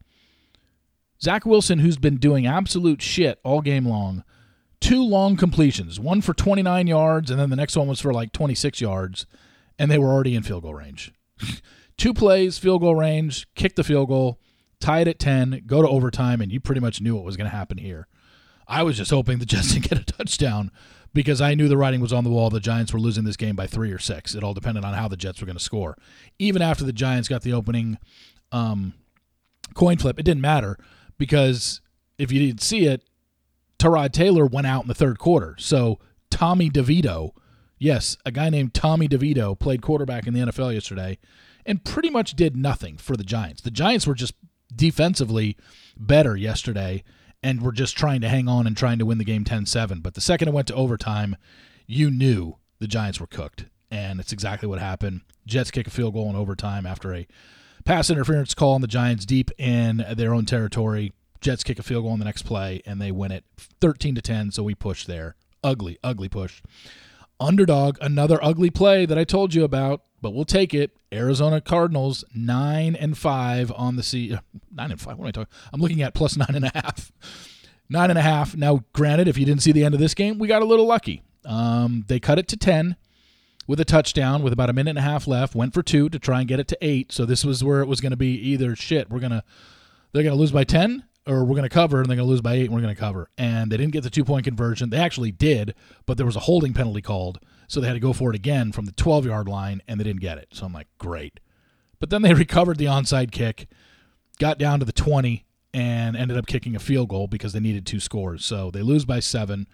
Zach 1.20 1.44
Wilson, 1.44 1.80
who's 1.80 1.98
been 1.98 2.18
doing 2.18 2.46
absolute 2.46 3.02
shit 3.02 3.40
all 3.42 3.60
game 3.60 3.84
long, 3.84 4.22
two 4.80 5.04
long 5.04 5.36
completions, 5.36 5.98
one 5.98 6.20
for 6.20 6.32
29 6.32 6.86
yards, 6.86 7.32
and 7.32 7.40
then 7.40 7.50
the 7.50 7.56
next 7.56 7.76
one 7.76 7.88
was 7.88 8.00
for 8.00 8.14
like 8.14 8.32
26 8.32 8.80
yards, 8.80 9.26
and 9.76 9.90
they 9.90 9.98
were 9.98 10.06
already 10.06 10.36
in 10.36 10.44
field 10.44 10.62
goal 10.62 10.74
range. 10.74 11.12
two 11.98 12.14
plays, 12.14 12.58
field 12.58 12.80
goal 12.80 12.94
range, 12.94 13.52
kick 13.56 13.74
the 13.74 13.82
field 13.82 14.08
goal, 14.08 14.38
tie 14.78 15.00
it 15.00 15.08
at 15.08 15.18
10, 15.18 15.64
go 15.66 15.82
to 15.82 15.88
overtime, 15.88 16.40
and 16.40 16.52
you 16.52 16.60
pretty 16.60 16.80
much 16.80 17.00
knew 17.00 17.16
what 17.16 17.24
was 17.24 17.36
going 17.36 17.50
to 17.50 17.56
happen 17.56 17.76
here. 17.76 18.06
I 18.68 18.84
was 18.84 18.96
just 18.96 19.10
hoping 19.10 19.40
the 19.40 19.46
Jets 19.46 19.72
didn't 19.72 19.88
get 19.88 19.98
a 19.98 20.04
touchdown 20.04 20.70
because 21.12 21.40
I 21.40 21.54
knew 21.54 21.68
the 21.68 21.76
writing 21.76 22.00
was 22.00 22.12
on 22.12 22.24
the 22.24 22.30
wall. 22.30 22.50
The 22.50 22.60
Giants 22.60 22.92
were 22.92 23.00
losing 23.00 23.24
this 23.24 23.36
game 23.36 23.56
by 23.56 23.66
three 23.66 23.90
or 23.90 23.98
six. 23.98 24.34
It 24.34 24.44
all 24.44 24.54
depended 24.54 24.84
on 24.84 24.94
how 24.94 25.08
the 25.08 25.16
Jets 25.16 25.40
were 25.40 25.46
going 25.46 25.56
to 25.56 25.62
score. 25.62 25.96
Even 26.38 26.62
after 26.62 26.84
the 26.84 26.92
Giants 26.92 27.28
got 27.28 27.42
the 27.42 27.52
opening 27.52 27.98
um, 28.52 28.94
coin 29.74 29.98
flip, 29.98 30.18
it 30.18 30.24
didn't 30.24 30.40
matter 30.40 30.78
because 31.18 31.80
if 32.18 32.30
you 32.30 32.40
didn't 32.46 32.62
see 32.62 32.86
it, 32.86 33.04
Tyrod 33.78 34.12
Taylor 34.12 34.46
went 34.46 34.66
out 34.66 34.82
in 34.82 34.88
the 34.88 34.94
third 34.94 35.18
quarter. 35.18 35.56
So 35.58 35.98
Tommy 36.30 36.70
DeVito, 36.70 37.30
yes, 37.78 38.16
a 38.24 38.30
guy 38.30 38.50
named 38.50 38.74
Tommy 38.74 39.08
DeVito 39.08 39.58
played 39.58 39.82
quarterback 39.82 40.26
in 40.26 40.34
the 40.34 40.40
NFL 40.40 40.74
yesterday 40.74 41.18
and 41.66 41.84
pretty 41.84 42.10
much 42.10 42.34
did 42.34 42.56
nothing 42.56 42.96
for 42.96 43.16
the 43.16 43.24
Giants. 43.24 43.62
The 43.62 43.70
Giants 43.70 44.06
were 44.06 44.14
just 44.14 44.34
defensively 44.74 45.56
better 45.96 46.36
yesterday 46.36 47.02
and 47.42 47.62
were 47.62 47.72
just 47.72 47.96
trying 47.96 48.20
to 48.20 48.28
hang 48.28 48.48
on 48.48 48.66
and 48.66 48.76
trying 48.76 48.98
to 48.98 49.06
win 49.06 49.18
the 49.18 49.24
game 49.24 49.44
10-7. 49.44 50.02
But 50.02 50.14
the 50.14 50.20
second 50.20 50.48
it 50.48 50.54
went 50.54 50.68
to 50.68 50.74
overtime, 50.74 51.36
you 51.86 52.10
knew 52.10 52.56
the 52.78 52.86
Giants 52.86 53.20
were 53.20 53.26
cooked, 53.26 53.66
and 53.90 54.20
it's 54.20 54.32
exactly 54.32 54.68
what 54.68 54.78
happened. 54.78 55.22
Jets 55.46 55.70
kick 55.70 55.86
a 55.86 55.90
field 55.90 56.14
goal 56.14 56.30
in 56.30 56.36
overtime 56.36 56.86
after 56.86 57.14
a 57.14 57.26
pass 57.84 58.10
interference 58.10 58.54
call 58.54 58.74
on 58.74 58.80
the 58.80 58.86
Giants 58.86 59.24
deep 59.24 59.50
in 59.58 60.04
their 60.14 60.34
own 60.34 60.44
territory. 60.44 61.12
Jets 61.40 61.64
kick 61.64 61.78
a 61.78 61.82
field 61.82 62.04
goal 62.04 62.12
on 62.12 62.18
the 62.18 62.24
next 62.24 62.42
play, 62.42 62.82
and 62.84 63.00
they 63.00 63.10
win 63.10 63.32
it 63.32 63.44
13 63.56 64.14
to 64.14 64.22
10. 64.22 64.50
So 64.50 64.62
we 64.62 64.74
push 64.74 65.06
there. 65.06 65.36
Ugly, 65.64 65.98
ugly 66.04 66.28
push. 66.28 66.62
Underdog, 67.40 67.96
another 68.00 68.38
ugly 68.42 68.70
play 68.70 69.06
that 69.06 69.18
I 69.18 69.24
told 69.24 69.54
you 69.54 69.64
about, 69.64 70.02
but 70.20 70.34
we'll 70.34 70.44
take 70.44 70.74
it. 70.74 70.92
Arizona 71.12 71.60
Cardinals 71.60 72.24
nine 72.34 72.94
and 72.94 73.16
five 73.16 73.72
on 73.74 73.96
the 73.96 74.02
sea. 74.02 74.38
Nine 74.72 74.92
and 74.92 75.00
five. 75.00 75.18
What 75.18 75.24
am 75.24 75.28
I 75.28 75.32
talking? 75.32 75.52
I'm 75.72 75.80
looking 75.80 76.02
at 76.02 76.14
plus 76.14 76.36
nine 76.36 76.54
and 76.54 76.64
a 76.64 76.70
half. 76.74 77.10
Nine 77.88 78.10
and 78.10 78.18
a 78.18 78.22
half. 78.22 78.54
Now, 78.54 78.84
granted, 78.92 79.26
if 79.26 79.36
you 79.36 79.44
didn't 79.44 79.62
see 79.62 79.72
the 79.72 79.84
end 79.84 79.94
of 79.94 80.00
this 80.00 80.14
game, 80.14 80.38
we 80.38 80.46
got 80.46 80.62
a 80.62 80.64
little 80.64 80.86
lucky. 80.86 81.22
Um, 81.44 82.04
they 82.06 82.20
cut 82.20 82.38
it 82.38 82.46
to 82.48 82.56
ten 82.56 82.94
with 83.66 83.80
a 83.80 83.84
touchdown 83.84 84.42
with 84.42 84.52
about 84.52 84.70
a 84.70 84.72
minute 84.72 84.90
and 84.90 84.98
a 84.98 85.02
half 85.02 85.26
left. 85.26 85.56
Went 85.56 85.74
for 85.74 85.82
two 85.82 86.08
to 86.10 86.18
try 86.18 86.38
and 86.38 86.48
get 86.48 86.60
it 86.60 86.68
to 86.68 86.78
eight. 86.80 87.10
So 87.10 87.26
this 87.26 87.44
was 87.44 87.64
where 87.64 87.80
it 87.80 87.86
was 87.86 88.00
going 88.00 88.10
to 88.10 88.16
be 88.16 88.34
either 88.34 88.76
shit. 88.76 89.10
We're 89.10 89.20
gonna 89.20 89.42
they're 90.12 90.22
gonna 90.22 90.36
lose 90.36 90.52
by 90.52 90.64
ten 90.64 91.04
or 91.30 91.44
we're 91.44 91.54
going 91.54 91.62
to 91.62 91.68
cover 91.68 92.00
and 92.00 92.08
they're 92.08 92.16
going 92.16 92.26
to 92.26 92.30
lose 92.30 92.40
by 92.40 92.54
eight 92.54 92.64
and 92.64 92.74
we're 92.74 92.80
going 92.80 92.94
to 92.94 93.00
cover. 93.00 93.30
And 93.38 93.70
they 93.70 93.76
didn't 93.76 93.92
get 93.92 94.02
the 94.02 94.10
two 94.10 94.24
point 94.24 94.44
conversion. 94.44 94.90
They 94.90 94.98
actually 94.98 95.30
did, 95.30 95.74
but 96.04 96.16
there 96.16 96.26
was 96.26 96.36
a 96.36 96.40
holding 96.40 96.74
penalty 96.74 97.02
called. 97.02 97.38
So 97.68 97.80
they 97.80 97.86
had 97.86 97.94
to 97.94 98.00
go 98.00 98.12
for 98.12 98.30
it 98.30 98.36
again 98.36 98.72
from 98.72 98.86
the 98.86 98.92
12 98.92 99.26
yard 99.26 99.48
line 99.48 99.80
and 99.86 100.00
they 100.00 100.04
didn't 100.04 100.20
get 100.20 100.38
it. 100.38 100.48
So 100.52 100.66
I'm 100.66 100.72
like, 100.72 100.88
great. 100.98 101.38
But 102.00 102.10
then 102.10 102.22
they 102.22 102.34
recovered 102.34 102.78
the 102.78 102.86
onside 102.86 103.30
kick, 103.30 103.68
got 104.38 104.58
down 104.58 104.80
to 104.80 104.84
the 104.84 104.92
20, 104.92 105.44
and 105.72 106.16
ended 106.16 106.36
up 106.36 106.46
kicking 106.46 106.74
a 106.74 106.80
field 106.80 107.08
goal 107.08 107.28
because 107.28 107.52
they 107.52 107.60
needed 107.60 107.86
two 107.86 108.00
scores. 108.00 108.44
So 108.44 108.72
they 108.72 108.82
lose 108.82 109.04
by 109.04 109.20
seven. 109.20 109.68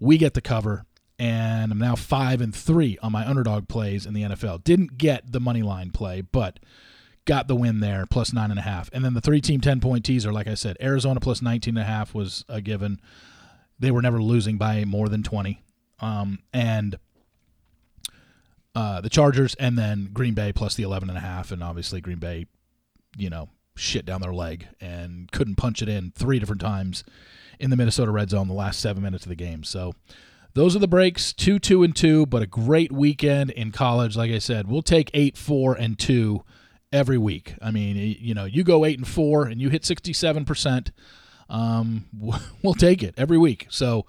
We 0.00 0.16
get 0.16 0.32
the 0.32 0.40
cover, 0.40 0.86
and 1.18 1.70
I'm 1.70 1.78
now 1.78 1.94
five 1.94 2.40
and 2.40 2.54
three 2.54 2.98
on 3.02 3.12
my 3.12 3.28
underdog 3.28 3.68
plays 3.68 4.06
in 4.06 4.14
the 4.14 4.22
NFL. 4.22 4.64
Didn't 4.64 4.96
get 4.96 5.30
the 5.30 5.40
money 5.40 5.62
line 5.62 5.90
play, 5.90 6.22
but 6.22 6.58
got 7.24 7.48
the 7.48 7.56
win 7.56 7.80
there, 7.80 8.06
plus 8.06 8.32
nine 8.32 8.50
and 8.50 8.58
a 8.58 8.62
half. 8.62 8.90
And 8.92 9.04
then 9.04 9.14
the 9.14 9.20
three 9.20 9.40
team 9.40 9.60
10 9.60 9.80
point 9.80 10.04
teaser, 10.04 10.32
like 10.32 10.46
I 10.46 10.54
said, 10.54 10.76
Arizona 10.80 11.20
plus 11.20 11.42
19 11.42 11.76
and 11.76 11.82
a 11.82 11.86
half 11.86 12.14
was 12.14 12.44
a 12.48 12.60
given. 12.60 13.00
They 13.78 13.90
were 13.90 14.02
never 14.02 14.22
losing 14.22 14.58
by 14.58 14.84
more 14.84 15.08
than 15.08 15.22
20. 15.22 15.62
Um, 16.00 16.40
and 16.52 16.98
uh, 18.74 19.00
the 19.00 19.10
Chargers, 19.10 19.54
and 19.56 19.78
then 19.78 20.10
Green 20.12 20.34
Bay 20.34 20.52
plus 20.52 20.74
the 20.74 20.82
11 20.82 21.08
and 21.08 21.18
a 21.18 21.20
half, 21.20 21.52
and 21.52 21.62
obviously 21.62 22.00
Green 22.00 22.18
Bay, 22.18 22.46
you 23.16 23.30
know, 23.30 23.50
shit 23.74 24.04
down 24.04 24.20
their 24.20 24.34
leg 24.34 24.68
and 24.80 25.30
couldn't 25.32 25.56
punch 25.56 25.82
it 25.82 25.88
in 25.88 26.12
three 26.12 26.38
different 26.38 26.60
times 26.60 27.04
in 27.58 27.70
the 27.70 27.76
Minnesota 27.76 28.10
red 28.10 28.30
zone 28.30 28.48
the 28.48 28.54
last 28.54 28.80
seven 28.80 29.02
minutes 29.02 29.24
of 29.24 29.30
the 29.30 29.36
game. 29.36 29.64
So 29.64 29.92
those 30.54 30.76
are 30.76 30.80
the 30.80 30.88
breaks 30.88 31.32
two, 31.32 31.58
two, 31.58 31.82
and 31.82 31.94
two, 31.94 32.26
but 32.26 32.42
a 32.42 32.46
great 32.46 32.92
weekend 32.92 33.50
in 33.50 33.72
college. 33.72 34.16
Like 34.16 34.30
I 34.30 34.38
said, 34.38 34.68
we'll 34.68 34.82
take 34.82 35.10
eight, 35.14 35.36
four, 35.36 35.74
and 35.74 35.98
two 35.98 36.44
every 36.92 37.18
week. 37.18 37.54
I 37.60 37.70
mean, 37.70 37.96
you 37.96 38.34
know, 38.34 38.44
you 38.44 38.64
go 38.64 38.84
eight 38.84 38.98
and 38.98 39.08
four 39.08 39.46
and 39.46 39.60
you 39.60 39.68
hit 39.68 39.82
67%. 39.82 40.90
Um, 41.48 42.06
we'll 42.62 42.74
take 42.74 43.02
it 43.02 43.14
every 43.16 43.38
week. 43.38 43.66
So, 43.70 44.06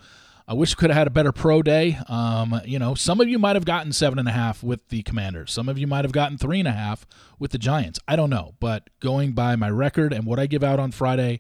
I 0.48 0.54
wish 0.54 0.76
we 0.76 0.80
could 0.80 0.90
have 0.90 0.98
had 0.98 1.08
a 1.08 1.12
better 1.12 1.32
pro 1.32 1.62
day. 1.62 1.98
Um, 2.10 2.60
you 2.66 2.78
know, 2.78 2.96
some 2.96 3.22
of 3.22 3.30
you 3.30 3.40
might 3.40 3.56
have 3.56 3.64
gotten 3.64 3.94
seven 3.94 4.20
and 4.20 4.28
a 4.28 4.32
half 4.32 4.62
with 4.62 4.90
the 4.90 5.02
Commanders. 5.04 5.54
Some 5.54 5.70
of 5.70 5.78
you 5.78 5.88
might 5.88 6.04
have 6.04 6.12
gotten 6.12 6.38
three 6.38 6.60
and 6.60 6.68
a 6.68 6.74
half 6.74 7.08
with 7.40 7.52
the 7.52 7.58
Giants. 7.58 8.00
I 8.08 8.18
don't 8.18 8.30
know, 8.30 8.56
but 8.60 8.90
going 9.00 9.32
by 9.32 9.56
my 9.56 9.70
record 9.70 10.12
and 10.12 10.26
what 10.26 10.40
I 10.40 10.48
give 10.48 10.64
out 10.64 10.80
on 10.80 10.92
Friday, 10.92 11.40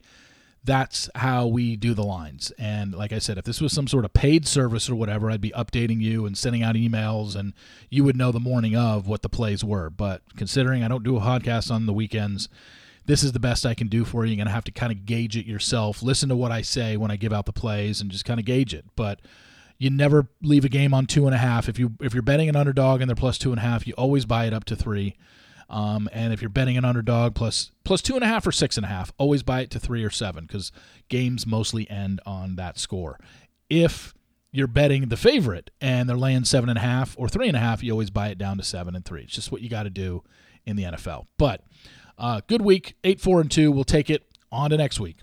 that's 0.63 1.09
how 1.15 1.47
we 1.47 1.75
do 1.75 1.93
the 1.93 2.03
lines. 2.03 2.51
And 2.57 2.93
like 2.93 3.11
I 3.11 3.19
said, 3.19 3.37
if 3.37 3.45
this 3.45 3.59
was 3.59 3.73
some 3.73 3.87
sort 3.87 4.05
of 4.05 4.13
paid 4.13 4.47
service 4.47 4.89
or 4.89 4.95
whatever, 4.95 5.29
I'd 5.29 5.41
be 5.41 5.51
updating 5.51 6.01
you 6.01 6.25
and 6.25 6.37
sending 6.37 6.63
out 6.63 6.75
emails, 6.75 7.35
and 7.35 7.53
you 7.89 8.03
would 8.03 8.15
know 8.15 8.31
the 8.31 8.39
morning 8.39 8.75
of 8.75 9.07
what 9.07 9.21
the 9.21 9.29
plays 9.29 9.63
were. 9.63 9.89
But 9.89 10.21
considering 10.37 10.83
I 10.83 10.87
don't 10.87 11.03
do 11.03 11.17
a 11.17 11.21
podcast 11.21 11.69
on 11.71 11.85
the 11.85 11.93
weekends 11.93 12.49
this 13.05 13.23
is 13.23 13.33
the 13.33 13.39
best 13.39 13.65
I 13.65 13.73
can 13.73 13.87
do 13.87 14.05
for 14.05 14.23
you. 14.23 14.31
You're 14.31 14.37
going 14.37 14.47
to 14.47 14.53
have 14.53 14.63
to 14.65 14.71
kind 14.71 14.91
of 14.91 15.05
gauge 15.05 15.35
it 15.35 15.45
yourself. 15.45 16.01
Listen 16.01 16.29
to 16.29 16.35
what 16.35 16.51
I 16.51 16.61
say 16.61 16.95
when 16.97 17.11
I 17.11 17.15
give 17.15 17.33
out 17.33 17.45
the 17.45 17.53
plays 17.53 18.01
and 18.01 18.09
just 18.09 18.25
kind 18.25 18.39
of 18.39 18.45
gauge 18.45 18.73
it. 18.73 18.85
But 18.95 19.19
you 19.77 19.89
never 19.89 20.27
leave 20.41 20.63
a 20.63 20.69
game 20.69 20.93
on 20.93 21.05
two 21.05 21.25
and 21.25 21.35
a 21.35 21.37
half. 21.37 21.67
If 21.67 21.77
you 21.77 21.93
if 21.99 22.13
you're 22.13 22.23
betting 22.23 22.49
an 22.49 22.55
underdog 22.55 23.01
and 23.01 23.09
they're 23.09 23.15
plus 23.15 23.37
two 23.37 23.51
and 23.51 23.59
a 23.59 23.63
half, 23.63 23.85
you 23.85 23.93
always 23.97 24.25
buy 24.25 24.45
it 24.45 24.53
up 24.53 24.63
to 24.65 24.75
three. 24.75 25.17
Um, 25.73 26.07
and 26.13 26.31
if 26.31 26.39
you're 26.39 26.49
betting 26.49 26.77
an 26.77 26.85
underdog 26.85 27.33
plus 27.33 27.71
plus 27.83 28.03
two 28.03 28.13
and 28.13 28.23
a 28.23 28.27
half 28.27 28.45
or 28.45 28.51
six 28.51 28.77
and 28.77 28.85
a 28.85 28.89
half, 28.89 29.11
always 29.17 29.41
buy 29.41 29.61
it 29.61 29.71
to 29.71 29.79
three 29.79 30.03
or 30.03 30.11
seven 30.11 30.45
because 30.45 30.71
games 31.09 31.47
mostly 31.47 31.89
end 31.89 32.21
on 32.27 32.57
that 32.57 32.77
score. 32.77 33.19
If 33.71 34.13
you're 34.51 34.67
betting 34.67 35.09
the 35.09 35.17
favorite 35.17 35.71
and 35.81 36.07
they're 36.07 36.15
laying 36.15 36.43
seven 36.45 36.69
and 36.69 36.77
a 36.77 36.81
half 36.81 37.15
or 37.17 37.27
three 37.27 37.47
and 37.47 37.57
a 37.57 37.59
half, 37.59 37.81
you 37.81 37.91
always 37.91 38.11
buy 38.11 38.27
it 38.27 38.37
down 38.37 38.57
to 38.57 38.63
seven 38.63 38.95
and 38.95 39.03
three. 39.03 39.23
It's 39.23 39.33
just 39.33 39.51
what 39.51 39.61
you 39.61 39.69
got 39.69 39.83
to 39.83 39.89
do 39.89 40.21
in 40.63 40.75
the 40.75 40.83
NFL. 40.83 41.25
But 41.39 41.63
uh, 42.19 42.41
good 42.45 42.61
week, 42.61 42.95
eight 43.03 43.19
four 43.19 43.41
and 43.41 43.49
two. 43.49 43.71
We'll 43.71 43.83
take 43.83 44.11
it 44.11 44.23
on 44.51 44.69
to 44.69 44.77
next 44.77 44.99
week. 44.99 45.17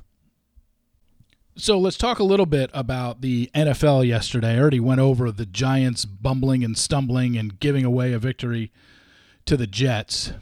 So 1.55 1.79
let's 1.79 1.97
talk 1.97 2.19
a 2.19 2.25
little 2.25 2.47
bit 2.47 2.71
about 2.75 3.21
the 3.21 3.51
NFL 3.55 4.05
yesterday. 4.05 4.57
I 4.57 4.59
already 4.59 4.81
went 4.81 5.01
over 5.01 5.31
the 5.31 5.47
Giants 5.47 6.05
bumbling 6.05 6.65
and 6.65 6.77
stumbling 6.77 7.37
and 7.37 7.61
giving 7.61 7.85
away 7.85 8.13
a 8.13 8.19
victory 8.19 8.73
to 9.47 9.57
the 9.57 9.67
Jets. 9.67 10.33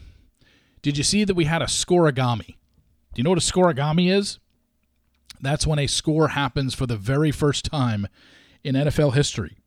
Did 0.83 0.97
you 0.97 1.05
see 1.05 1.25
that 1.25 1.35
we 1.35 1.45
had 1.45 1.63
a 1.63 1.67
scorigami? 1.67 2.47
Do 2.47 3.17
you 3.17 3.25
know 3.25 3.31
what 3.31 3.39
a 3.39 3.53
scorigami 3.53 4.13
is? 4.13 4.39
That's 5.41 5.67
when 5.67 5.79
a 5.79 5.87
score 5.87 6.29
happens 6.29 6.75
for 6.75 6.87
the 6.87 6.97
very 6.97 7.31
first 7.31 7.65
time 7.65 8.07
in 8.65 8.75
NFL 8.75 9.15
history. 9.15 9.59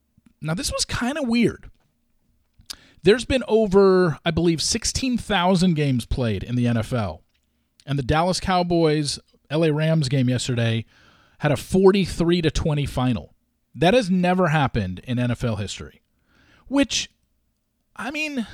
Now, 0.41 0.53
this 0.53 0.71
was 0.71 0.85
kind 0.85 1.17
of 1.17 1.27
weird. 1.27 1.69
There's 3.03 3.25
been 3.25 3.43
over, 3.47 4.19
I 4.25 4.31
believe, 4.31 4.61
16,000 4.61 5.73
games 5.73 6.05
played 6.05 6.43
in 6.43 6.55
the 6.55 6.65
NFL. 6.65 7.21
And 7.85 7.97
the 7.97 8.03
Dallas 8.03 8.39
Cowboys 8.39 9.19
LA 9.51 9.67
Rams 9.67 10.07
game 10.07 10.29
yesterday 10.29 10.85
had 11.39 11.51
a 11.51 11.57
43 11.57 12.41
to 12.43 12.51
20 12.51 12.85
final. 12.85 13.33
That 13.73 13.93
has 13.93 14.09
never 14.09 14.49
happened 14.49 14.99
in 15.03 15.17
NFL 15.17 15.59
history. 15.59 16.01
Which 16.67 17.09
I 17.95 18.11
mean, 18.11 18.47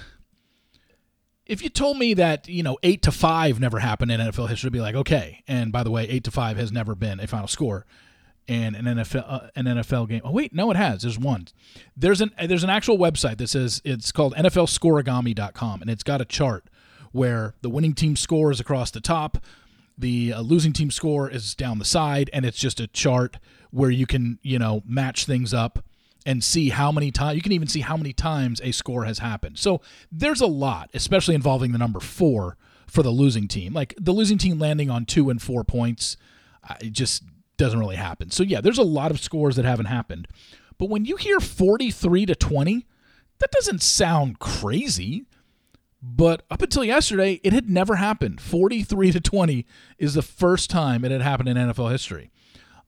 if 1.48 1.62
you 1.62 1.70
told 1.70 1.98
me 1.98 2.13
that, 2.16 2.48
you 2.48 2.63
know, 2.63 2.77
8 2.84 3.01
to 3.04 3.12
5 3.12 3.60
never 3.60 3.80
happened 3.80 4.12
in 4.12 4.20
NFL 4.20 4.50
history, 4.50 4.68
I'd 4.68 4.74
be 4.74 4.82
like, 4.82 4.96
"Okay." 4.96 5.44
And 5.48 5.72
by 5.72 5.84
the 5.84 5.92
way, 5.92 6.08
8 6.08 6.24
to 6.25 6.32
5 6.32 6.58
has 6.58 6.72
never 6.72 6.96
been 6.96 7.20
a 7.20 7.27
final 7.27 7.48
score 7.48 7.86
and 8.48 8.75
an 8.75 8.86
NFL 8.86 9.25
uh, 9.27 9.48
an 9.56 9.66
NFL 9.66 10.08
game. 10.08 10.22
Oh 10.24 10.32
wait, 10.32 10.54
no, 10.54 10.72
it 10.72 10.77
has. 10.77 11.01
There's 11.01 11.20
one. 11.20 11.48
There's 11.96 12.22
an 12.22 12.32
there's 12.46 12.63
an 12.63 12.70
actual 12.70 12.98
website 12.98 13.38
that 13.38 13.48
says 13.48 13.82
it's 13.84 14.12
called 14.12 14.34
NFLScorigami.com, 14.36 15.82
and 15.82 15.89
it's 15.89 16.04
got 16.04 16.22
a 16.22 16.25
chart 16.25 16.66
where 17.12 17.54
the 17.62 17.70
winning 17.70 17.94
team 17.94 18.16
score 18.16 18.51
is 18.51 18.60
across 18.60 18.92
the 18.92 19.01
top, 19.01 19.38
the 19.98 20.34
uh, 20.34 20.42
losing 20.42 20.74
team 20.74 20.92
score 20.92 21.30
is 21.30 21.56
down 21.56 21.80
the 21.80 21.86
side, 21.86 22.30
and 22.34 22.46
it's 22.46 22.58
just 22.58 22.80
a 22.80 22.88
chart 22.88 23.38
where 23.72 23.89
you 23.89 24.06
can 24.06 24.39
you 24.42 24.60
know 24.60 24.82
match 24.86 25.25
things 25.25 25.54
up 25.54 25.84
and 26.27 26.43
see 26.43 26.69
how 26.69 26.91
many 26.91 27.10
times 27.10 27.38
you 27.38 27.41
can 27.41 27.53
even 27.53 27.69
see 27.69 27.79
how 27.79 27.96
many 27.96 28.12
times 28.12 28.60
a 28.62 28.74
score 28.74 29.05
has 29.05 29.19
happened. 29.19 29.57
So 29.57 29.81
there's 30.12 30.41
a 30.41 30.46
lot, 30.46 30.89
especially 30.93 31.36
involving 31.36 31.72
the 31.72 31.77
number 31.77 32.01
four 32.01 32.57
for 32.86 33.01
the 33.01 33.10
losing 33.10 33.48
team. 33.48 33.74
Like 33.74 33.96
the 33.98 34.12
losing 34.12 34.38
team 34.38 34.60
landing 34.60 34.89
on 34.89 35.05
two 35.05 35.29
and 35.29 35.41
four 35.41 35.63
points, 35.63 36.17
uh, 36.69 36.75
it 36.81 36.91
just 36.91 37.24
doesn't 37.55 37.79
really 37.79 37.96
happen. 37.96 38.29
So 38.29 38.43
yeah, 38.43 38.60
there's 38.60 38.77
a 38.77 38.84
lot 38.84 39.10
of 39.10 39.22
scores 39.22 39.55
that 39.55 39.63
haven't 39.63 39.86
happened. 39.86 40.27
But 40.77 40.89
when 40.89 41.05
you 41.05 41.15
hear 41.15 41.39
43 41.39 42.25
to 42.25 42.36
20, 42.36 42.86
that 43.39 43.51
doesn't 43.51 43.81
sound 43.81 44.39
crazy. 44.39 45.27
But 46.01 46.43
up 46.51 46.62
until 46.62 46.84
yesterday, 46.84 47.39
it 47.41 47.53
had 47.53 47.69
never 47.69 47.96
happened. 47.96 48.41
43 48.41 49.13
to 49.13 49.22
20 49.22 49.65
is 49.98 50.13
the 50.13 50.22
first 50.22 50.69
time 50.69 51.05
it 51.05 51.12
had 51.12 51.22
happened 51.22 51.48
in 51.48 51.55
NFL 51.55 51.89
history. 51.89 52.31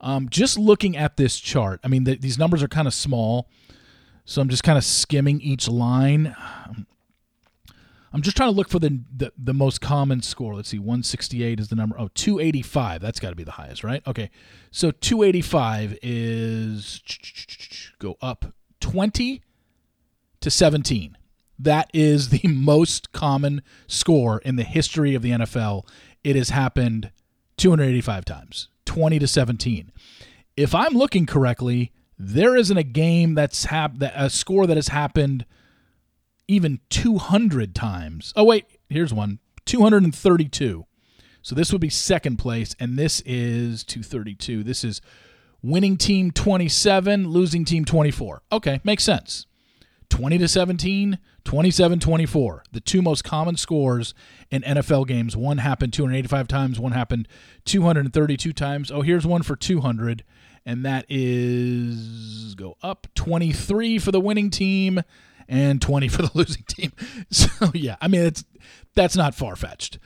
Um, 0.02 0.30
just 0.30 0.58
looking 0.58 0.96
at 0.96 1.18
this 1.18 1.40
chart, 1.40 1.80
I 1.84 1.88
mean, 1.88 2.06
the, 2.06 2.16
these 2.16 2.38
numbers 2.38 2.64
are 2.64 2.68
kind 2.68 2.88
of 2.88 2.94
small. 2.94 3.50
So 4.26 4.42
I'm 4.42 4.50
just 4.50 4.64
kind 4.64 4.78
of 4.78 4.84
skimming 4.84 5.42
each 5.42 5.68
line. 5.68 6.36
I'm 8.12 8.22
just 8.22 8.38
trying 8.38 8.50
to 8.50 8.56
look 8.56 8.70
for 8.70 8.80
the, 8.80 9.02
the, 9.16 9.32
the 9.38 9.54
most 9.54 9.82
common 9.82 10.22
score. 10.22 10.56
Let's 10.56 10.70
see, 10.70 10.80
168 10.80 11.60
is 11.60 11.70
the 11.70 11.76
number. 11.76 11.96
Oh, 12.00 12.10
285. 12.14 13.02
That's 13.02 13.20
got 13.20 13.30
to 13.30 13.36
be 13.36 13.44
the 13.44 13.52
highest, 13.52 13.84
right? 13.84 14.02
Okay. 14.08 14.30
So 14.72 14.92
285 14.92 15.98
is 16.02 17.02
go 18.00 18.18
up 18.22 18.54
20 18.80 19.42
to 20.42 20.52
17. 20.52 21.18
That 21.58 21.90
is 21.94 22.30
the 22.30 22.48
most 22.48 23.12
common 23.12 23.62
score 23.88 24.40
in 24.40 24.56
the 24.56 24.64
history 24.64 25.14
of 25.14 25.22
the 25.22 25.32
NFL. 25.32 25.88
It 26.24 26.36
has 26.36 26.50
happened 26.50 27.12
285 27.58 28.26
times, 28.26 28.70
20 28.90 29.20
to 29.20 29.28
17. 29.28 29.92
If 30.58 30.76
I'm 30.76 30.94
looking 30.94 31.26
correctly, 31.26 31.92
there 32.18 32.56
isn't 32.56 32.78
a 32.78 32.84
game 32.84 33.36
that's 33.36 33.66
hap- 33.66 34.02
a 34.02 34.30
score 34.30 34.68
that 34.68 34.78
has 34.78 34.90
happened– 34.90 35.46
even 36.50 36.80
200 36.90 37.76
times. 37.76 38.34
Oh, 38.36 38.44
wait, 38.44 38.66
here's 38.90 39.14
one 39.14 39.40
232. 39.66 40.86
So 41.42 41.56
this 41.56 41.72
would 41.72 41.80
be 41.80 41.90
second 41.90 42.38
place, 42.38 42.76
and 42.80 42.98
this 42.98 43.22
is 43.22 43.84
232. 43.86 44.64
This 44.64 44.84
is 44.84 45.00
winning 45.62 45.96
team 45.96 46.32
27, 46.32 47.30
losing 47.30 47.64
team 47.64 47.86
24. 47.86 48.42
Okay, 48.52 48.82
makes 48.84 49.04
sense. 49.04 49.46
20 50.10 50.40
to 50.40 50.48
17, 50.48 51.20
27 51.44 52.00
24. 52.00 52.64
The 52.72 52.80
two 52.80 53.02
most 53.02 53.24
common 53.24 53.58
scores 53.58 54.14
in 54.52 54.62
NFL 54.62 55.08
games. 55.08 55.36
One 55.36 55.58
happened 55.60 55.94
285 55.94 56.48
times, 56.48 56.80
one 56.80 56.92
happened 56.92 57.28
232 57.66 58.54
times. 58.54 58.92
Oh, 58.92 59.02
here's 59.02 59.26
one 59.26 59.44
for 59.44 59.56
200, 59.56 60.24
and 60.66 60.86
that 60.86 61.06
is 61.10 62.56
go 62.56 62.76
up 62.82 63.08
23 63.16 64.00
for 64.00 64.12
the 64.12 64.20
winning 64.20 64.50
team 64.50 65.02
and 65.48 65.82
20 65.82 66.08
for 66.08 66.22
the 66.22 66.32
losing 66.36 66.64
team. 66.64 66.92
So 67.32 67.50
yeah, 67.74 67.98
I 68.02 68.08
mean 68.08 68.22
it's 68.22 68.44
that's 68.96 69.16
not 69.16 69.36
far 69.36 69.56
fetched. 69.56 70.00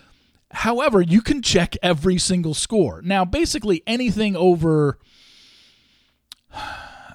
However, 0.51 1.01
you 1.01 1.21
can 1.21 1.41
check 1.41 1.75
every 1.81 2.19
single 2.19 2.53
score. 2.53 3.01
Now, 3.01 3.25
basically 3.25 3.81
anything 3.87 4.35
over 4.35 4.99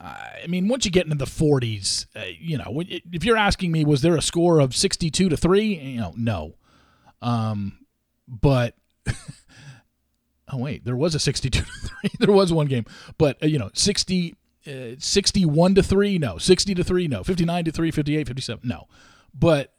I 0.08 0.46
mean, 0.48 0.68
once 0.68 0.84
you 0.84 0.90
get 0.90 1.04
into 1.04 1.16
the 1.16 1.24
40s, 1.24 2.06
uh, 2.16 2.24
you 2.38 2.58
know, 2.58 2.82
if 3.12 3.24
you're 3.24 3.36
asking 3.36 3.72
me, 3.72 3.84
was 3.84 4.02
there 4.02 4.16
a 4.16 4.22
score 4.22 4.60
of 4.60 4.74
62 4.74 5.28
to 5.28 5.36
3? 5.36 5.64
You 5.64 6.00
know, 6.00 6.14
no. 6.16 6.54
Um, 7.20 7.78
but, 8.26 8.74
oh, 10.52 10.58
wait, 10.58 10.84
there 10.84 10.96
was 10.96 11.14
a 11.14 11.18
62 11.18 11.60
to 11.60 11.66
3. 12.02 12.10
there 12.20 12.34
was 12.34 12.52
one 12.52 12.66
game. 12.66 12.84
But, 13.16 13.42
uh, 13.42 13.46
you 13.46 13.58
know, 13.58 13.70
60, 13.74 14.34
uh, 14.66 14.96
61 14.98 15.76
to 15.76 15.82
3 15.82 16.18
no 16.18 16.36
60 16.36 16.74
to 16.74 16.84
3 16.84 17.08
no 17.08 17.24
59 17.24 17.64
to 17.64 17.72
3 17.72 17.90
58 17.90 18.26
57 18.26 18.68
no 18.68 18.86
but 19.32 19.72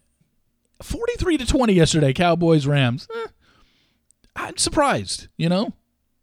43 0.81 1.37
to 1.37 1.45
20 1.45 1.73
yesterday 1.73 2.13
cowboys 2.13 2.65
rams 2.65 3.07
eh, 3.13 3.27
i'm 4.35 4.57
surprised 4.57 5.27
you 5.37 5.47
know 5.47 5.73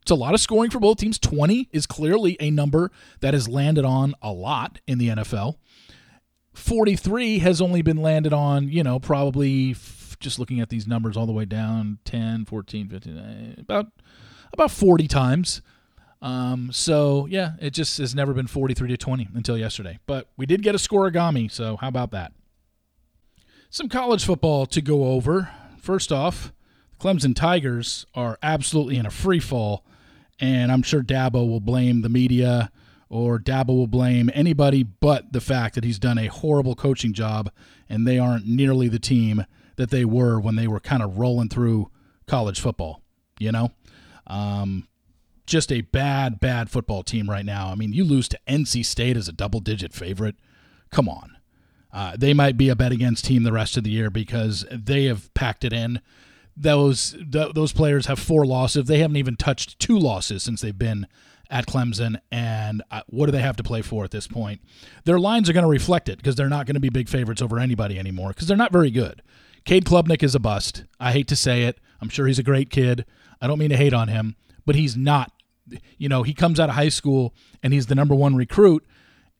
it's 0.07 0.13
a 0.13 0.15
lot 0.15 0.35
of 0.35 0.41
scoring 0.41 0.71
for 0.71 0.79
both 0.79 0.99
teams 0.99 1.19
20 1.19 1.69
is 1.73 1.85
clearly 1.85 2.37
a 2.39 2.49
number 2.49 2.93
that 3.19 3.35
has 3.35 3.49
landed 3.49 3.85
on 3.85 4.15
a 4.23 4.31
lot 4.31 4.79
in 4.87 4.99
the 4.99 5.09
nfl 5.09 5.57
43 6.55 7.41
has 7.41 7.61
only 7.61 7.83
been 7.83 7.97
landed 7.97 8.33
on 8.33 8.69
you 8.69 8.85
know 8.85 9.01
probably 9.01 9.73
f- 9.73 10.17
just 10.21 10.39
looking 10.39 10.61
at 10.61 10.69
these 10.69 10.87
numbers 10.87 11.17
all 11.17 11.27
the 11.27 11.33
way 11.33 11.45
down 11.45 11.99
10 12.05 12.45
14 12.45 12.89
15 12.89 13.19
eh, 13.19 13.61
about 13.61 13.87
about 14.53 14.71
40 14.71 15.09
times 15.09 15.61
um, 16.23 16.71
so 16.73 17.27
yeah, 17.27 17.53
it 17.61 17.71
just 17.71 17.99
has 17.99 18.15
never 18.15 18.33
been 18.33 18.47
43 18.47 18.89
to 18.89 18.97
20 18.97 19.29
until 19.35 19.59
yesterday. 19.59 19.99
But 20.07 20.31
we 20.37 20.47
did 20.47 20.63
get 20.63 20.75
a 20.75 20.79
scorigami, 20.79 21.51
so 21.53 21.77
how 21.77 21.89
about 21.89 22.11
that? 22.13 22.33
Some 23.69 23.91
college 23.91 24.25
football 24.25 24.65
to 24.65 24.81
go 24.81 25.05
over. 25.05 25.51
First 25.79 26.11
off, 26.11 26.55
Clemson 26.99 27.35
Tigers 27.35 28.07
are 28.15 28.39
absolutely 28.43 28.97
in 28.97 29.05
a 29.05 29.11
free 29.11 29.41
fall, 29.41 29.85
and 30.41 30.71
I'm 30.71 30.83
sure 30.83 31.03
Dabo 31.03 31.49
will 31.49 31.61
blame 31.61 32.03
the 32.03 32.09
media 32.09 32.71
or 33.09 33.39
Dabo 33.39 33.69
will 33.69 33.87
blame 33.87 34.31
anybody 34.35 34.83
but 34.83 35.33
the 35.33 35.41
fact 35.41 35.75
that 35.75 35.85
he's 35.85 35.99
done 35.99 36.19
a 36.19 36.27
horrible 36.27 36.75
coaching 36.75 37.13
job 37.13 37.51
and 37.89 38.07
they 38.07 38.19
aren't 38.19 38.47
nearly 38.47 38.89
the 38.89 38.99
team 38.99 39.45
that 39.77 39.91
they 39.91 40.05
were 40.05 40.41
when 40.41 40.57
they 40.57 40.67
were 40.67 40.81
kind 40.81 41.03
of 41.03 41.19
rolling 41.19 41.49
through 41.49 41.91
college 42.27 42.61
football, 42.61 43.03
you 43.39 43.53
know? 43.53 43.71
Um, 44.27 44.89
just 45.47 45.71
a 45.71 45.83
bad, 45.83 46.41
bad 46.41 46.69
football 46.71 47.03
team 47.03 47.31
right 47.31 47.45
now. 47.45 47.69
I 47.71 47.77
mean, 47.77 47.93
you 47.93 48.05
lose 48.05 48.29
to 48.31 48.39
NC 48.49 48.85
State 48.85 49.17
as 49.17 49.29
a 49.29 49.33
double 49.33 49.61
digit 49.61 49.93
favorite. 49.93 50.35
Come 50.91 51.09
on. 51.09 51.37
Uh, 51.93 52.17
they 52.19 52.35
might 52.35 52.57
be 52.57 52.69
a 52.69 52.77
bet 52.77 52.93
against 52.93 53.25
team 53.25 53.45
the 53.45 53.53
rest 53.53 53.77
of 53.77 53.85
the 53.85 53.91
year 53.91 54.11
because 54.11 54.67
they 54.71 55.05
have 55.05 55.33
packed 55.35 55.65
it 55.65 55.73
in. 55.73 56.01
Those 56.57 57.17
th- 57.31 57.53
those 57.55 57.73
players 57.73 58.07
have 58.07 58.19
four 58.19 58.47
losses. 58.47 58.87
They 58.87 58.99
haven't 58.99 59.17
even 59.19 59.37
touched 59.37 59.79
two 59.79 59.99
losses 59.99 60.43
since 60.43 60.63
they've 60.63 60.77
been 60.77 61.07
at 61.51 61.67
Clemson. 61.67 62.19
And 62.31 62.83
uh, 62.91 63.03
what 63.09 63.27
do 63.27 63.33
they 63.33 63.43
have 63.43 63.57
to 63.57 63.63
play 63.63 63.83
for 63.83 64.05
at 64.05 64.11
this 64.11 64.27
point? 64.27 64.61
Their 65.05 65.19
lines 65.19 65.49
are 65.49 65.53
going 65.53 65.65
to 65.65 65.71
reflect 65.71 66.09
it 66.09 66.19
because 66.19 66.35
they're 66.35 66.49
not 66.49 66.67
going 66.67 66.75
to 66.75 66.81
be 66.81 66.89
big 66.89 67.09
favorites 67.09 67.43
over 67.43 67.59
anybody 67.59 67.99
anymore 67.99 68.29
because 68.31 68.49
they're 68.49 68.57
not 68.57 68.73
very 68.73 68.91
good. 68.91 69.23
Cade 69.65 69.85
Klubnik 69.85 70.23
is 70.23 70.35
a 70.35 70.41
bust. 70.41 70.85
I 71.01 71.13
hate 71.13 71.29
to 71.29 71.37
say 71.37 71.65
it. 71.65 71.79
I'm 72.01 72.09
sure 72.09 72.27
he's 72.27 72.39
a 72.39 72.45
great 72.45 72.71
kid. 72.71 73.05
I 73.41 73.47
don't 73.47 73.59
mean 73.59 73.71
to 73.71 73.77
hate 73.77 73.93
on 73.93 74.09
him, 74.09 74.37
but 74.65 74.77
he's 74.77 74.97
not. 74.97 75.33
You 75.99 76.09
know, 76.09 76.23
he 76.23 76.33
comes 76.33 76.61
out 76.61 76.69
of 76.69 76.77
high 76.77 76.91
school 76.91 77.35
and 77.63 77.73
he's 77.73 77.87
the 77.87 77.97
number 77.97 78.15
one 78.15 78.37
recruit, 78.37 78.87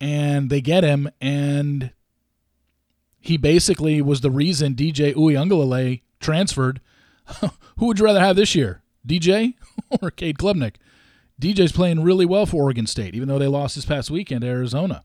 and 0.01 0.51
they 0.51 0.61
get 0.61 0.83
him, 0.83 1.09
and 1.21 1.93
he 3.21 3.37
basically 3.37 4.03
was 4.03 4.21
the 4.21 4.31
reason 4.31 4.75
DJ 4.75 5.15
Uiagalelei 5.15 6.03
transferred. 6.19 6.81
Who 7.79 7.87
would 7.87 7.99
you 7.99 8.05
rather 8.05 8.21
have 8.21 8.37
this 8.37 8.55
year, 8.55 8.83
DJ 9.07 9.55
or 10.03 10.11
Cade 10.11 10.39
Klubnik? 10.39 10.77
DJ's 11.41 11.73
playing 11.73 12.03
really 12.03 12.25
well 12.25 12.47
for 12.47 12.63
Oregon 12.63 12.87
State, 12.87 13.15
even 13.15 13.29
though 13.29 13.39
they 13.39 13.47
lost 13.47 13.75
this 13.75 13.85
past 13.85 14.11
weekend 14.11 14.41
to 14.41 14.47
Arizona. 14.47 15.05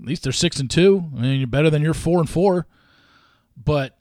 At 0.00 0.06
least 0.06 0.24
they're 0.24 0.32
six 0.32 0.58
and 0.58 0.70
two. 0.70 1.10
I 1.16 1.20
mean, 1.20 1.40
you're 1.40 1.46
better 1.46 1.70
than 1.70 1.82
your 1.82 1.94
four 1.94 2.18
and 2.18 2.28
four. 2.28 2.66
But 3.56 3.98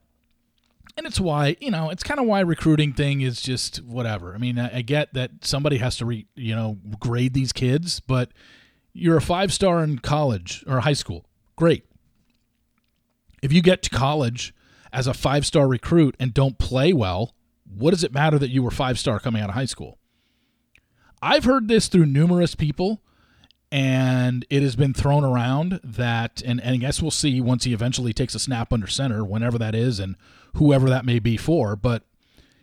and 0.96 1.06
it's 1.06 1.20
why 1.20 1.56
you 1.60 1.72
know 1.72 1.89
it's 1.89 2.03
kind 2.03 2.20
of 2.20 2.25
why 2.25 2.39
recruiting 2.41 2.94
thing 2.94 3.22
is 3.22 3.41
just 3.41 3.77
whatever. 3.84 4.34
I 4.34 4.38
mean, 4.38 4.60
I, 4.60 4.77
I 4.77 4.82
get 4.82 5.13
that 5.13 5.32
somebody 5.41 5.77
has 5.77 5.98
to 5.98 6.06
re, 6.06 6.27
you 6.36 6.56
know 6.56 6.77
grade 7.00 7.34
these 7.34 7.53
kids, 7.53 8.00
but 8.00 8.32
you're 8.94 9.17
a 9.17 9.22
five 9.22 9.53
star 9.53 9.84
in 9.84 10.00
college 10.00 10.63
or 10.67 10.79
high 10.79 10.94
school, 10.94 11.25
great. 11.56 11.86
If 13.44 13.53
you 13.53 13.62
get 13.62 13.84
to 13.84 13.89
college 13.91 14.53
as 14.91 15.08
a 15.08 15.13
five 15.13 15.46
star 15.46 15.67
recruit 15.67 16.15
and 16.20 16.34
don't 16.34 16.58
play 16.58 16.94
well, 16.94 17.34
what 17.65 17.91
does 17.91 18.03
it 18.03 18.13
matter 18.13 18.39
that 18.39 18.50
you 18.50 18.63
were 18.63 18.72
five 18.72 18.98
star 19.00 19.20
coming 19.20 19.41
out 19.41 19.50
of 19.50 19.56
high 19.56 19.65
school? 19.65 19.98
I've 21.22 21.46
heard 21.46 21.67
this 21.67 21.88
through 21.88 22.06
numerous 22.06 22.56
people 22.56 23.01
and 23.72 24.46
it 24.50 24.62
has 24.62 24.75
been 24.75 24.94
thrown 24.94 25.24
around 25.24 25.79
that 25.84 26.41
and, 26.46 26.62
and 26.62 26.75
I 26.75 26.77
guess 26.77 27.01
we'll 27.01 27.12
see 27.12 27.41
once 27.41 27.65
he 27.65 27.73
eventually 27.73 28.13
takes 28.13 28.36
a 28.36 28.39
snap 28.39 28.71
under 28.71 28.88
center, 28.88 29.26
whenever 29.26 29.58
that 29.58 29.76
is 29.76 30.00
and 30.00 30.15
whoever 30.54 30.89
that 30.89 31.06
may 31.06 31.19
be 31.19 31.38
for. 31.38 31.76
But 31.76 32.04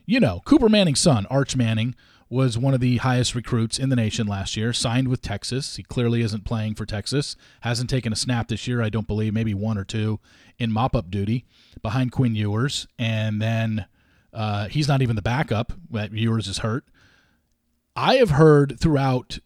you 0.07 0.21
know, 0.21 0.43
Cooper 0.45 0.69
Manning's 0.69 1.01
son, 1.01 1.27
Arch 1.27 1.57
Manning, 1.57 1.95
was 2.29 2.59
one 2.59 2.75
of 2.75 2.81
the 2.81 2.99
highest 2.99 3.35
recruits 3.35 3.79
in 3.79 3.89
the 3.89 3.97
nation 3.97 4.27
last 4.27 4.57
year, 4.57 4.73
signed 4.73 5.09
with 5.09 5.23
Texas. 5.23 5.77
He 5.77 5.83
clearly 5.83 6.23
isn't 6.23 6.45
playing 6.45 6.75
for 6.75 6.87
Texas, 6.87 7.37
hasn't 7.61 7.91
taken 7.91 8.13
a 8.13 8.17
snap 8.17 8.49
this 8.49 8.67
year, 8.67 8.83
I 8.83 8.89
don't 8.89 9.07
believe, 9.07 9.35
maybe 9.35 9.55
one 9.55 9.79
or 9.79 9.85
two 9.85 10.21
in 10.59 10.73
mop 10.73 10.97
up 10.97 11.11
duty 11.11 11.45
behind 11.83 12.13
Quinn 12.13 12.35
Ewers. 12.35 12.87
And 12.99 13.41
then 13.41 13.87
uh, 14.33 14.69
he's 14.69 14.89
not 14.89 15.03
even 15.03 15.17
the 15.17 15.23
backup, 15.23 15.73
Ewers 15.91 16.49
is 16.49 16.59
hurt. 16.59 16.85
I 17.97 18.17
have 18.17 18.31
heard 18.31 18.79
throughout 18.81 19.39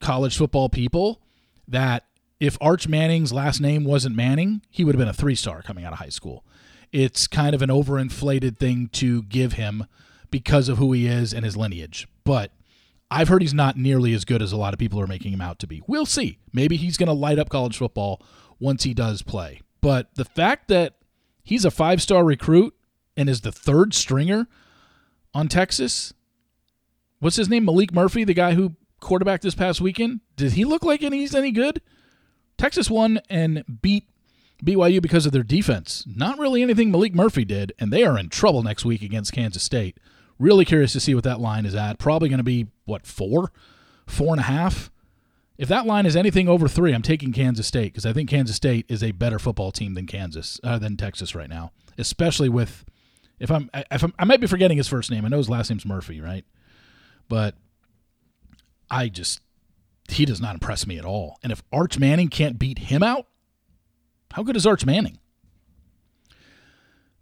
college 0.00 0.36
football 0.36 0.68
people 0.68 1.20
that 1.66 2.04
if 2.38 2.58
Arch 2.60 2.86
Manning's 2.86 3.32
last 3.32 3.60
name 3.60 3.84
wasn't 3.84 4.14
Manning, 4.14 4.62
he 4.70 4.84
would 4.84 4.94
have 4.94 5.00
been 5.00 5.08
a 5.08 5.12
three 5.14 5.34
star 5.34 5.62
coming 5.62 5.84
out 5.84 5.92
of 5.92 5.98
high 5.98 6.10
school. 6.10 6.44
It's 6.92 7.26
kind 7.26 7.54
of 7.54 7.62
an 7.62 7.70
overinflated 7.70 8.58
thing 8.58 8.88
to 8.92 9.22
give 9.24 9.54
him 9.54 9.86
because 10.30 10.68
of 10.68 10.78
who 10.78 10.92
he 10.92 11.06
is 11.06 11.32
and 11.32 11.44
his 11.44 11.56
lineage. 11.56 12.08
But 12.24 12.52
I've 13.10 13.28
heard 13.28 13.42
he's 13.42 13.54
not 13.54 13.76
nearly 13.76 14.12
as 14.14 14.24
good 14.24 14.42
as 14.42 14.52
a 14.52 14.56
lot 14.56 14.72
of 14.74 14.78
people 14.78 15.00
are 15.00 15.06
making 15.06 15.32
him 15.32 15.40
out 15.40 15.58
to 15.60 15.66
be. 15.66 15.82
We'll 15.86 16.06
see. 16.06 16.38
Maybe 16.52 16.76
he's 16.76 16.96
going 16.96 17.08
to 17.08 17.12
light 17.12 17.38
up 17.38 17.48
college 17.48 17.76
football 17.76 18.22
once 18.58 18.82
he 18.82 18.94
does 18.94 19.22
play. 19.22 19.60
But 19.80 20.14
the 20.14 20.24
fact 20.24 20.68
that 20.68 20.96
he's 21.42 21.64
a 21.64 21.70
five 21.70 22.02
star 22.02 22.24
recruit 22.24 22.74
and 23.16 23.28
is 23.28 23.42
the 23.42 23.52
third 23.52 23.94
stringer 23.94 24.48
on 25.32 25.48
Texas, 25.48 26.12
what's 27.20 27.36
his 27.36 27.48
name? 27.48 27.66
Maalik 27.66 27.92
Murphy, 27.92 28.24
the 28.24 28.34
guy 28.34 28.54
who 28.54 28.74
quarterbacked 29.00 29.42
this 29.42 29.54
past 29.54 29.80
weekend. 29.80 30.20
Did 30.36 30.52
he 30.52 30.64
look 30.64 30.84
like 30.84 31.00
he's 31.00 31.34
any 31.34 31.52
good? 31.52 31.80
Texas 32.58 32.90
won 32.90 33.20
and 33.28 33.62
beat 33.82 34.08
BYU 34.64 35.02
because 35.02 35.26
of 35.26 35.32
their 35.32 35.42
defense. 35.42 36.04
Not 36.06 36.38
really 36.38 36.62
anything 36.62 36.90
Maalik 36.90 37.14
Murphy 37.14 37.44
did, 37.44 37.72
and 37.78 37.92
they 37.92 38.04
are 38.04 38.18
in 38.18 38.28
trouble 38.28 38.62
next 38.62 38.84
week 38.84 39.02
against 39.02 39.32
Kansas 39.32 39.62
State. 39.62 39.98
Really 40.38 40.64
curious 40.64 40.92
to 40.92 41.00
see 41.00 41.14
what 41.14 41.24
that 41.24 41.40
line 41.40 41.64
is 41.66 41.74
at. 41.74 41.98
Probably 41.98 42.28
going 42.28 42.38
to 42.38 42.44
be, 42.44 42.66
what, 42.84 43.06
four? 43.06 43.52
Four 44.06 44.34
and 44.34 44.40
a 44.40 44.44
half? 44.44 44.90
If 45.58 45.68
that 45.68 45.86
line 45.86 46.04
is 46.04 46.16
anything 46.16 46.48
over 46.48 46.68
three, 46.68 46.92
I'm 46.92 47.02
taking 47.02 47.32
Kansas 47.32 47.66
State 47.66 47.92
because 47.92 48.04
I 48.04 48.12
think 48.12 48.28
Kansas 48.28 48.56
State 48.56 48.84
is 48.88 49.02
a 49.02 49.12
better 49.12 49.38
football 49.38 49.72
team 49.72 49.94
than 49.94 50.06
Kansas, 50.06 50.60
uh, 50.62 50.78
than 50.78 50.96
Texas 50.96 51.34
right 51.34 51.48
now, 51.48 51.72
especially 51.98 52.48
with. 52.48 52.84
If 53.38 53.50
I'm, 53.50 53.70
if 53.90 54.02
I'm, 54.02 54.14
I 54.18 54.24
might 54.24 54.40
be 54.40 54.46
forgetting 54.46 54.78
his 54.78 54.88
first 54.88 55.10
name. 55.10 55.24
I 55.24 55.28
know 55.28 55.36
his 55.36 55.50
last 55.50 55.68
name's 55.68 55.84
Murphy, 55.84 56.22
right? 56.22 56.44
But 57.28 57.54
I 58.90 59.08
just 59.08 59.40
he 60.08 60.24
does 60.24 60.40
not 60.40 60.54
impress 60.54 60.86
me 60.86 60.98
at 60.98 61.04
all. 61.04 61.38
And 61.42 61.52
if 61.52 61.62
Arch 61.72 61.98
Manning 61.98 62.28
can't 62.28 62.58
beat 62.58 62.78
him 62.78 63.02
out, 63.02 63.26
how 64.32 64.42
good 64.42 64.56
is 64.56 64.66
Arch 64.66 64.84
Manning? 64.86 65.18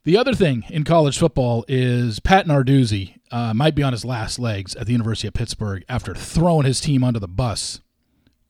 The 0.04 0.18
other 0.18 0.34
thing 0.34 0.66
in 0.68 0.84
college 0.84 1.18
football 1.18 1.64
is 1.66 2.20
Pat 2.20 2.46
Narduzzi 2.46 3.16
uh, 3.30 3.54
might 3.54 3.74
be 3.74 3.82
on 3.82 3.94
his 3.94 4.04
last 4.04 4.38
legs 4.38 4.74
at 4.76 4.84
the 4.84 4.92
University 4.92 5.26
of 5.26 5.32
Pittsburgh 5.32 5.82
after 5.88 6.14
throwing 6.14 6.66
his 6.66 6.78
team 6.78 7.02
under 7.02 7.18
the 7.18 7.26
bus 7.26 7.80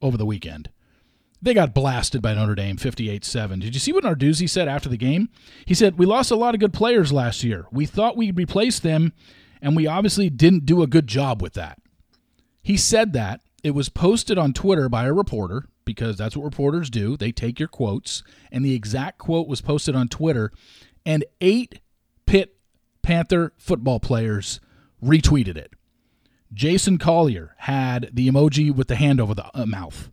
over 0.03 0.17
the 0.17 0.27
weekend. 0.27 0.71
They 1.41 1.55
got 1.55 1.73
blasted 1.73 2.21
by 2.21 2.35
Notre 2.35 2.57
Dame 2.57 2.77
58 2.77 3.25
7. 3.25 3.61
Did 3.61 3.73
you 3.73 3.79
see 3.79 3.93
what 3.93 4.03
Narduzzi 4.03 4.51
said 4.51 4.67
after 4.67 4.89
the 4.89 4.97
game? 4.97 5.29
He 5.65 5.75
said, 5.75 5.97
We 5.97 6.07
lost 6.07 6.33
a 6.33 6.37
lot 6.37 6.55
of 6.55 6.61
good 6.61 6.73
players 6.73 7.13
last 7.13 7.45
year. 7.45 7.67
We 7.71 7.87
thought 7.87 8.17
we'd 8.17 8.37
replace 8.37 8.81
them, 8.81 9.13
and 9.63 9.77
we 9.77 9.87
obviously 9.87 10.31
didn't 10.31 10.67
do 10.67 10.83
a 10.83 10.89
good 10.89 11.07
job 11.07 11.41
with 11.41 11.53
that. 11.53 11.79
He 12.63 12.77
said 12.77 13.13
that. 13.13 13.43
It 13.63 13.77
was 13.77 13.89
posted 13.89 14.39
on 14.39 14.55
Twitter 14.55 14.89
by 14.89 15.07
a 15.07 15.13
reporter 15.13 15.69
because 15.85 16.19
that's 16.19 16.37
what 16.37 16.45
reporters 16.45 16.91
do. 16.91 17.17
They 17.17 17.31
take 17.31 17.61
your 17.61 17.69
quotes, 17.69 18.25
and 18.51 18.65
the 18.65 18.75
exact 18.75 19.19
quote 19.19 19.47
was 19.47 19.61
posted 19.61 19.95
on 19.95 20.09
Twitter, 20.09 20.51
and 21.05 21.25
eight 21.41 21.81
Pitt 22.27 22.57
Panther 23.03 23.53
football 23.59 24.01
players 24.01 24.61
retweeted 25.03 25.57
it. 25.57 25.73
Jason 26.53 26.99
Collier 26.99 27.55
had 27.59 28.11
the 28.13 28.29
emoji 28.29 28.75
with 28.75 28.89
the 28.89 28.97
hand 28.97 29.21
over 29.21 29.35
the 29.35 29.51
uh, 29.55 29.67
mouth. 29.67 30.11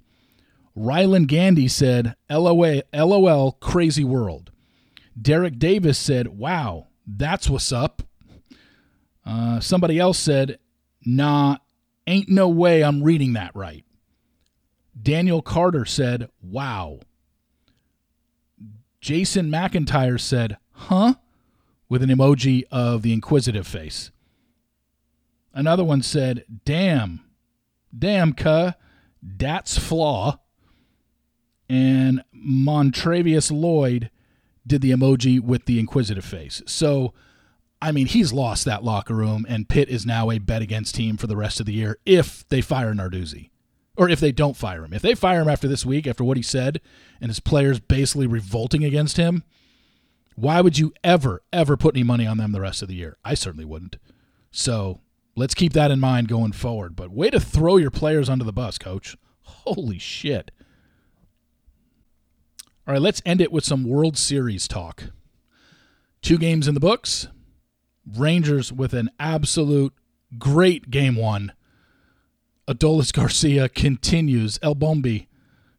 Rylan 0.76 1.28
Gandy 1.28 1.68
said, 1.68 2.16
LOL, 2.30 2.82
LOL, 2.94 3.52
crazy 3.54 4.04
world. 4.04 4.52
Derrick 5.22 5.60
Davis 5.60 6.00
said, 6.00 6.30
wow, 6.30 6.88
that's 7.06 7.50
what's 7.50 7.72
up. 7.72 8.02
Uh, 9.26 9.60
somebody 9.60 10.00
else 10.00 10.18
said, 10.18 10.58
nah, 11.06 11.58
Ain't 12.08 12.30
no 12.30 12.50
way 12.50 12.84
I'm 12.84 13.04
reading 13.04 13.34
that 13.34 13.56
right. 13.56 13.86
Daniel 15.00 15.42
Carter 15.42 15.86
said, 15.86 16.30
Wow. 16.42 17.00
Jason 19.00 19.50
McIntyre 19.50 20.20
said, 20.20 20.58
Huh? 20.82 21.16
with 21.92 22.02
an 22.02 22.10
emoji 22.10 22.64
of 22.72 23.02
the 23.02 23.12
inquisitive 23.12 23.68
face. 23.68 24.12
Another 25.54 25.84
one 25.84 26.02
said, 26.02 26.46
Damn. 26.64 27.20
Damn, 27.98 28.32
cuh. 28.32 28.72
That's 29.22 29.78
flaw. 29.78 30.40
And 31.68 32.24
Montravius 32.34 33.52
Lloyd 33.52 34.10
did 34.66 34.82
the 34.82 34.92
emoji 34.92 35.42
with 35.42 35.66
the 35.66 35.80
inquisitive 35.80 36.24
face. 36.24 36.62
So 36.66 37.14
I 37.82 37.92
mean, 37.92 38.08
he's 38.08 38.32
lost 38.32 38.64
that 38.64 38.86
locker 38.86 39.16
room, 39.16 39.46
and 39.50 39.68
Pitt 39.68 39.90
is 39.90 40.06
now 40.06 40.30
a 40.32 40.38
bet 40.38 40.62
against 40.62 40.96
team 40.96 41.18
for 41.18 41.28
the 41.28 41.36
rest 41.36 41.60
of 41.60 41.66
the 41.66 41.74
year 41.74 41.98
if 42.06 42.48
they 42.48 42.62
fire 42.62 42.94
Narduzzi. 42.94 43.50
Or 43.98 44.08
if 44.08 44.22
they 44.22 44.32
don't 44.32 44.56
fire 44.56 44.86
him. 44.86 44.94
If 44.94 45.02
they 45.02 45.16
fire 45.16 45.42
him 45.42 45.50
after 45.50 45.68
this 45.68 45.86
week, 45.86 46.08
after 46.08 46.24
what 46.24 46.38
he 46.38 46.44
said, 46.44 46.80
and 47.20 47.30
his 47.30 47.42
players 47.42 47.82
basically 47.82 48.28
revolting 48.28 48.86
against 48.86 49.18
him, 49.18 49.44
why 50.36 50.62
would 50.62 50.78
you 50.78 50.94
ever, 51.04 51.42
ever 51.52 51.78
put 51.78 51.96
any 51.96 52.04
money 52.04 52.26
on 52.26 52.38
them 52.38 52.52
the 52.52 52.62
rest 52.62 52.82
of 52.82 52.88
the 52.88 52.96
year? 52.96 53.18
I 53.24 53.34
certainly 53.34 53.66
wouldn't. 53.66 53.98
So 54.52 55.02
let's 55.36 55.54
keep 55.54 55.74
that 55.74 55.92
in 55.92 56.00
mind 56.00 56.28
going 56.28 56.52
forward. 56.52 56.96
But 56.96 57.12
way 57.12 57.30
to 57.30 57.40
throw 57.40 57.78
your 57.78 57.92
players 57.92 58.30
under 58.30 58.46
the 58.46 58.54
bus, 58.54 58.78
coach. 58.78 59.18
Holy 59.42 60.00
shit. 60.00 60.52
All 62.88 62.94
right, 62.94 63.02
let's 63.02 63.22
end 63.26 63.42
it 63.42 63.52
with 63.52 63.64
some 63.64 63.84
World 63.84 64.18
Series 64.18 64.68
talk. 64.68 65.12
Two 66.22 66.38
games 66.38 66.68
in 66.68 66.74
the 66.74 66.80
books. 66.80 67.28
Rangers 68.18 68.74
with 68.74 68.94
an 68.94 69.12
absolute 69.20 69.94
great 70.38 70.90
game 70.90 71.16
one. 71.16 71.54
Adolis 72.68 73.14
Garcia 73.14 73.70
continues, 73.70 74.58
El 74.62 74.76
Bombi 74.76 75.28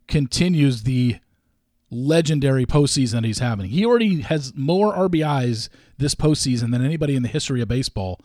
continues 0.07 0.83
the 0.83 1.19
legendary 1.93 2.65
postseason 2.65 3.13
that 3.13 3.25
he's 3.25 3.39
having. 3.39 3.67
He 3.67 3.85
already 3.85 4.23
has 4.23 4.53
more 4.57 4.95
RBIs 4.95 5.69
this 5.99 6.15
postseason 6.15 6.73
than 6.73 6.85
anybody 6.85 7.15
in 7.15 7.23
the 7.23 7.29
history 7.29 7.61
of 7.61 7.69
baseball, 7.69 8.19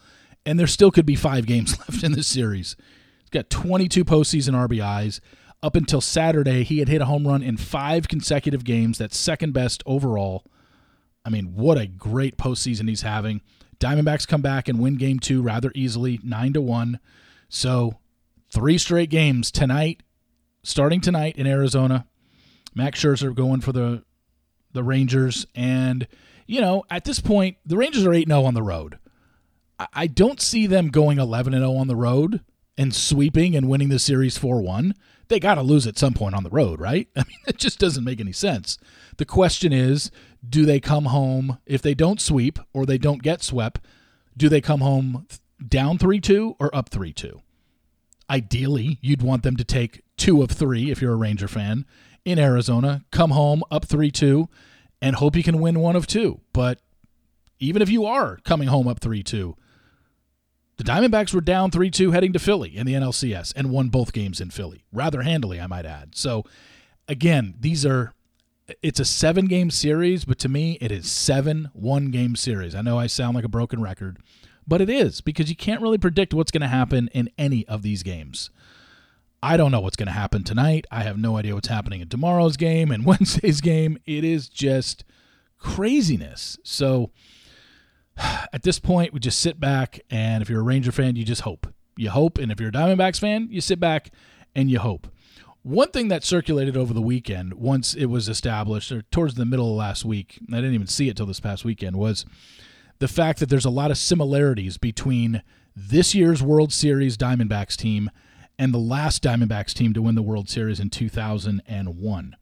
and 0.45 0.59
there 0.59 0.67
still 0.67 0.89
could 0.89 1.05
be 1.05 1.15
five 1.15 1.45
games 1.47 1.77
left 1.79 2.03
in 2.03 2.13
this 2.13 2.27
series. 2.27 2.75
He's 3.19 3.29
got 3.29 3.49
22 3.49 4.05
postseason 4.05 4.53
RBIs. 4.53 5.19
Up 5.61 5.75
until 5.75 6.01
Saturday, 6.01 6.63
he 6.63 6.79
had 6.79 6.87
hit 6.87 7.01
a 7.01 7.05
home 7.05 7.27
run 7.27 7.43
in 7.43 7.57
five 7.57 8.07
consecutive 8.07 8.63
games. 8.63 8.99
That's 8.99 9.17
second 9.17 9.53
best 9.53 9.83
overall. 9.85 10.45
I 11.25 11.29
mean, 11.29 11.55
what 11.55 11.77
a 11.77 11.87
great 11.87 12.37
postseason 12.37 12.87
he's 12.87 13.01
having. 13.01 13.41
Diamondbacks 13.79 14.27
come 14.27 14.41
back 14.41 14.67
and 14.67 14.79
win 14.79 14.95
game 14.95 15.19
two 15.19 15.41
rather 15.41 15.71
easily, 15.75 16.19
nine 16.23 16.53
to 16.53 16.61
one. 16.61 16.99
So 17.49 17.97
three 18.51 18.77
straight 18.77 19.09
games 19.09 19.51
tonight, 19.51 20.03
starting 20.63 21.01
tonight 21.01 21.35
in 21.37 21.47
Arizona. 21.47 22.05
Max 22.77 23.01
Scherzer 23.01 23.33
going 23.33 23.59
for 23.59 23.71
the 23.71 24.03
the 24.71 24.83
Rangers, 24.83 25.47
and 25.55 26.07
you 26.45 26.61
know 26.61 26.83
at 26.89 27.03
this 27.03 27.19
point 27.19 27.57
the 27.65 27.75
Rangers 27.75 28.05
are 28.05 28.13
eight 28.13 28.27
zero 28.27 28.41
oh 28.41 28.45
on 28.45 28.53
the 28.53 28.63
road. 28.63 28.99
I 29.93 30.07
don't 30.07 30.39
see 30.39 30.65
them 30.67 30.89
going 30.89 31.17
eleven 31.19 31.53
and 31.53 31.63
zero 31.63 31.75
on 31.75 31.87
the 31.87 31.95
road 31.95 32.41
and 32.77 32.93
sweeping 32.93 33.55
and 33.55 33.67
winning 33.67 33.89
the 33.89 33.99
series 33.99 34.37
four 34.37 34.61
one. 34.61 34.93
They 35.27 35.39
got 35.39 35.55
to 35.55 35.61
lose 35.61 35.87
at 35.87 35.97
some 35.97 36.13
point 36.13 36.35
on 36.35 36.43
the 36.43 36.49
road, 36.49 36.79
right? 36.79 37.09
I 37.15 37.21
mean, 37.21 37.37
it 37.47 37.57
just 37.57 37.79
doesn't 37.79 38.03
make 38.03 38.21
any 38.21 38.31
sense. 38.31 38.77
The 39.17 39.25
question 39.25 39.73
is, 39.73 40.09
do 40.47 40.65
they 40.65 40.79
come 40.79 41.05
home 41.05 41.57
if 41.65 41.81
they 41.81 41.93
don't 41.95 42.21
sweep 42.21 42.59
or 42.73 42.85
they 42.85 42.99
don't 42.99 43.23
get 43.23 43.43
swept? 43.43 43.81
Do 44.37 44.49
they 44.49 44.61
come 44.61 44.81
home 44.81 45.27
down 45.67 45.97
three 45.97 46.21
two 46.21 46.55
or 46.59 46.73
up 46.75 46.89
three 46.89 47.11
two? 47.11 47.41
Ideally, 48.29 48.99
you'd 49.01 49.23
want 49.23 49.41
them 49.41 49.57
to 49.57 49.63
take 49.63 50.03
two 50.15 50.43
of 50.43 50.51
three 50.51 50.91
if 50.91 51.01
you're 51.01 51.13
a 51.13 51.17
Ranger 51.17 51.47
fan 51.47 51.85
in 52.27 52.37
Arizona, 52.37 53.05
come 53.09 53.31
home 53.31 53.63
up 53.71 53.85
3 53.85 54.11
2, 54.11 54.49
and 55.01 55.15
hope 55.15 55.37
you 55.37 55.43
can 55.43 55.61
win 55.61 55.79
one 55.79 55.95
of 55.95 56.05
two. 56.05 56.41
But 56.51 56.79
even 57.57 57.81
if 57.81 57.89
you 57.89 58.05
are 58.05 58.37
coming 58.43 58.67
home 58.67 58.85
up 58.85 58.99
3 58.99 59.23
2, 59.23 59.55
the 60.75 60.83
Diamondbacks 60.83 61.33
were 61.33 61.39
down 61.39 61.71
3 61.71 61.89
2 61.89 62.11
heading 62.11 62.33
to 62.33 62.39
Philly 62.39 62.75
in 62.75 62.85
the 62.85 62.93
NLCS 62.95 63.53
and 63.55 63.71
won 63.71 63.87
both 63.87 64.11
games 64.11 64.41
in 64.41 64.49
Philly, 64.49 64.83
rather 64.91 65.21
handily, 65.21 65.61
I 65.61 65.67
might 65.67 65.85
add. 65.85 66.15
So, 66.15 66.43
again, 67.07 67.55
these 67.59 67.85
are. 67.85 68.13
It's 68.83 68.99
a 68.99 69.05
seven 69.05 69.45
game 69.45 69.71
series, 69.71 70.25
but 70.25 70.37
to 70.39 70.49
me, 70.49 70.77
it 70.81 70.91
is 70.91 71.09
seven 71.09 71.69
one 71.71 72.11
game 72.11 72.35
series. 72.35 72.75
I 72.75 72.81
know 72.81 72.99
I 72.99 73.07
sound 73.07 73.35
like 73.35 73.45
a 73.45 73.49
broken 73.49 73.81
record, 73.81 74.17
but 74.67 74.81
it 74.81 74.89
is 74.89 75.21
because 75.21 75.49
you 75.49 75.55
can't 75.55 75.81
really 75.81 75.97
predict 75.97 76.33
what's 76.33 76.51
going 76.51 76.63
to 76.63 76.67
happen 76.67 77.09
in 77.13 77.29
any 77.37 77.65
of 77.69 77.83
these 77.83 78.03
games. 78.03 78.49
I 79.41 79.55
don't 79.57 79.71
know 79.71 79.79
what's 79.81 79.95
going 79.95 80.07
to 80.07 80.13
happen 80.13 80.43
tonight. 80.43 80.85
I 80.91 81.03
have 81.03 81.17
no 81.17 81.37
idea 81.37 81.53
what's 81.53 81.67
happening 81.67 82.01
in 82.01 82.09
tomorrow's 82.09 82.57
game 82.57 82.91
and 82.91 83.05
Wednesday's 83.05 83.61
game. 83.61 83.97
It 84.05 84.23
is 84.23 84.49
just 84.49 85.03
craziness. 85.59 86.57
So 86.63 87.11
at 88.17 88.63
this 88.63 88.79
point, 88.79 89.13
we 89.13 89.19
just 89.19 89.39
sit 89.39 89.59
back, 89.59 89.99
and 90.09 90.41
if 90.41 90.49
you're 90.49 90.61
a 90.61 90.63
Ranger 90.63 90.91
fan, 90.91 91.15
you 91.15 91.23
just 91.23 91.41
hope. 91.41 91.67
You 91.95 92.09
hope, 92.09 92.37
and 92.37 92.51
if 92.51 92.59
you're 92.59 92.69
a 92.69 92.73
Diamondbacks 92.73 93.19
fan, 93.19 93.47
you 93.49 93.61
sit 93.61 93.79
back 93.79 94.11
and 94.55 94.69
you 94.69 94.79
hope. 94.79 95.07
One 95.63 95.91
thing 95.91 96.07
that 96.07 96.23
circulated 96.23 96.77
over 96.77 96.93
the 96.93 97.01
weekend, 97.01 97.55
once 97.55 97.93
it 97.93 98.05
was 98.05 98.29
established, 98.29 98.91
or 98.91 99.01
towards 99.03 99.33
the 99.33 99.45
middle 99.45 99.71
of 99.71 99.77
last 99.77 100.05
week, 100.05 100.39
I 100.51 100.55
didn't 100.57 100.75
even 100.75 100.87
see 100.87 101.09
it 101.09 101.17
till 101.17 101.25
this 101.25 101.39
past 101.39 101.65
weekend, 101.65 101.97
was 101.97 102.25
the 102.99 103.07
fact 103.07 103.39
that 103.39 103.49
there's 103.49 103.65
a 103.65 103.69
lot 103.69 103.91
of 103.91 103.97
similarities 103.97 104.77
between 104.77 105.43
this 105.75 106.15
year's 106.15 106.41
World 106.41 106.71
Series 106.71 107.17
Diamondbacks 107.17 107.75
team 107.75 108.09
and 108.59 108.73
the 108.73 108.79
last 108.79 109.23
Diamondbacks 109.23 109.73
team 109.73 109.93
to 109.93 110.01
win 110.01 110.15
the 110.15 110.21
World 110.21 110.49
Series 110.49 110.79
in 110.79 110.89
2001. 110.89 112.35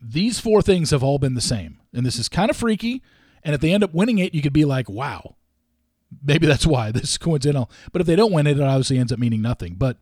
These 0.00 0.40
four 0.40 0.62
things 0.62 0.90
have 0.90 1.02
all 1.02 1.18
been 1.18 1.34
the 1.34 1.40
same. 1.40 1.78
And 1.92 2.06
this 2.06 2.18
is 2.18 2.28
kind 2.28 2.50
of 2.50 2.56
freaky. 2.56 3.02
And 3.42 3.54
if 3.54 3.60
they 3.60 3.72
end 3.72 3.84
up 3.84 3.92
winning 3.92 4.18
it, 4.18 4.34
you 4.34 4.42
could 4.42 4.52
be 4.52 4.64
like, 4.64 4.88
wow, 4.88 5.36
maybe 6.24 6.46
that's 6.46 6.66
why 6.66 6.90
this 6.92 7.10
is 7.10 7.18
coincidental. 7.18 7.70
But 7.92 8.00
if 8.00 8.06
they 8.06 8.16
don't 8.16 8.32
win 8.32 8.46
it, 8.46 8.58
it 8.58 8.62
obviously 8.62 8.98
ends 8.98 9.12
up 9.12 9.18
meaning 9.18 9.42
nothing. 9.42 9.74
But 9.74 9.98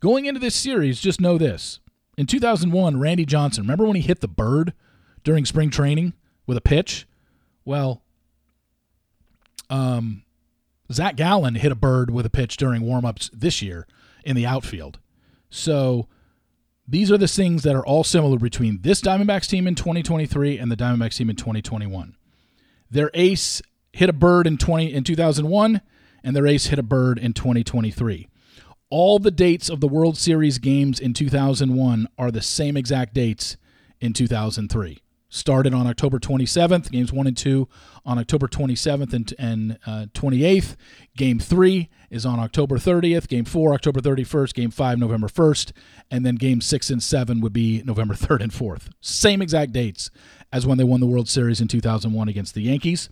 going 0.00 0.26
into 0.26 0.40
this 0.40 0.54
series, 0.54 1.00
just 1.00 1.20
know 1.20 1.38
this. 1.38 1.80
In 2.16 2.26
2001, 2.26 2.98
Randy 2.98 3.26
Johnson, 3.26 3.64
remember 3.64 3.84
when 3.84 3.96
he 3.96 4.02
hit 4.02 4.20
the 4.20 4.28
bird 4.28 4.72
during 5.22 5.44
spring 5.44 5.70
training 5.70 6.14
with 6.46 6.56
a 6.56 6.62
pitch? 6.62 7.06
Well, 7.64 8.02
um, 9.68 10.22
Zach 10.90 11.16
Gallen 11.16 11.56
hit 11.56 11.72
a 11.72 11.76
bird 11.76 12.10
with 12.10 12.24
a 12.24 12.30
pitch 12.30 12.56
during 12.56 12.82
warmups 12.82 13.28
this 13.34 13.60
year 13.60 13.86
in 14.26 14.36
the 14.36 14.44
outfield. 14.44 14.98
So 15.48 16.08
these 16.86 17.10
are 17.10 17.18
the 17.18 17.28
things 17.28 17.62
that 17.62 17.74
are 17.74 17.86
all 17.86 18.04
similar 18.04 18.38
between 18.38 18.80
this 18.82 19.00
Diamondbacks 19.00 19.48
team 19.48 19.66
in 19.66 19.74
2023 19.74 20.58
and 20.58 20.70
the 20.70 20.76
Diamondbacks 20.76 21.16
team 21.16 21.30
in 21.30 21.36
2021. 21.36 22.16
Their 22.90 23.10
ace 23.14 23.62
hit 23.92 24.10
a 24.10 24.12
bird 24.12 24.46
in 24.46 24.58
20 24.58 24.92
in 24.92 25.04
2001 25.04 25.80
and 26.22 26.36
their 26.36 26.46
ace 26.46 26.66
hit 26.66 26.78
a 26.78 26.82
bird 26.82 27.18
in 27.18 27.32
2023. 27.32 28.28
All 28.90 29.18
the 29.18 29.30
dates 29.30 29.68
of 29.68 29.80
the 29.80 29.88
World 29.88 30.16
Series 30.16 30.58
games 30.58 31.00
in 31.00 31.12
2001 31.12 32.08
are 32.18 32.30
the 32.30 32.42
same 32.42 32.76
exact 32.76 33.14
dates 33.14 33.56
in 34.00 34.12
2003 34.12 35.00
started 35.28 35.74
on 35.74 35.86
October 35.86 36.18
27th, 36.18 36.90
games 36.90 37.12
1 37.12 37.26
and 37.26 37.36
2 37.36 37.68
on 38.04 38.18
October 38.18 38.46
27th 38.46 39.12
and, 39.12 39.34
and 39.38 39.78
uh, 39.86 40.06
28th. 40.14 40.76
Game 41.16 41.38
3 41.38 41.88
is 42.10 42.24
on 42.24 42.38
October 42.38 42.78
30th, 42.78 43.28
game 43.28 43.44
4 43.44 43.74
October 43.74 44.00
31st, 44.00 44.54
game 44.54 44.70
5 44.70 44.98
November 44.98 45.28
1st, 45.28 45.72
and 46.10 46.24
then 46.24 46.36
game 46.36 46.60
6 46.60 46.90
and 46.90 47.02
7 47.02 47.40
would 47.40 47.52
be 47.52 47.82
November 47.84 48.14
3rd 48.14 48.42
and 48.42 48.52
4th. 48.52 48.88
Same 49.00 49.42
exact 49.42 49.72
dates 49.72 50.10
as 50.52 50.66
when 50.66 50.78
they 50.78 50.84
won 50.84 51.00
the 51.00 51.06
World 51.06 51.28
Series 51.28 51.60
in 51.60 51.68
2001 51.68 52.28
against 52.28 52.54
the 52.54 52.62
Yankees. 52.62 53.10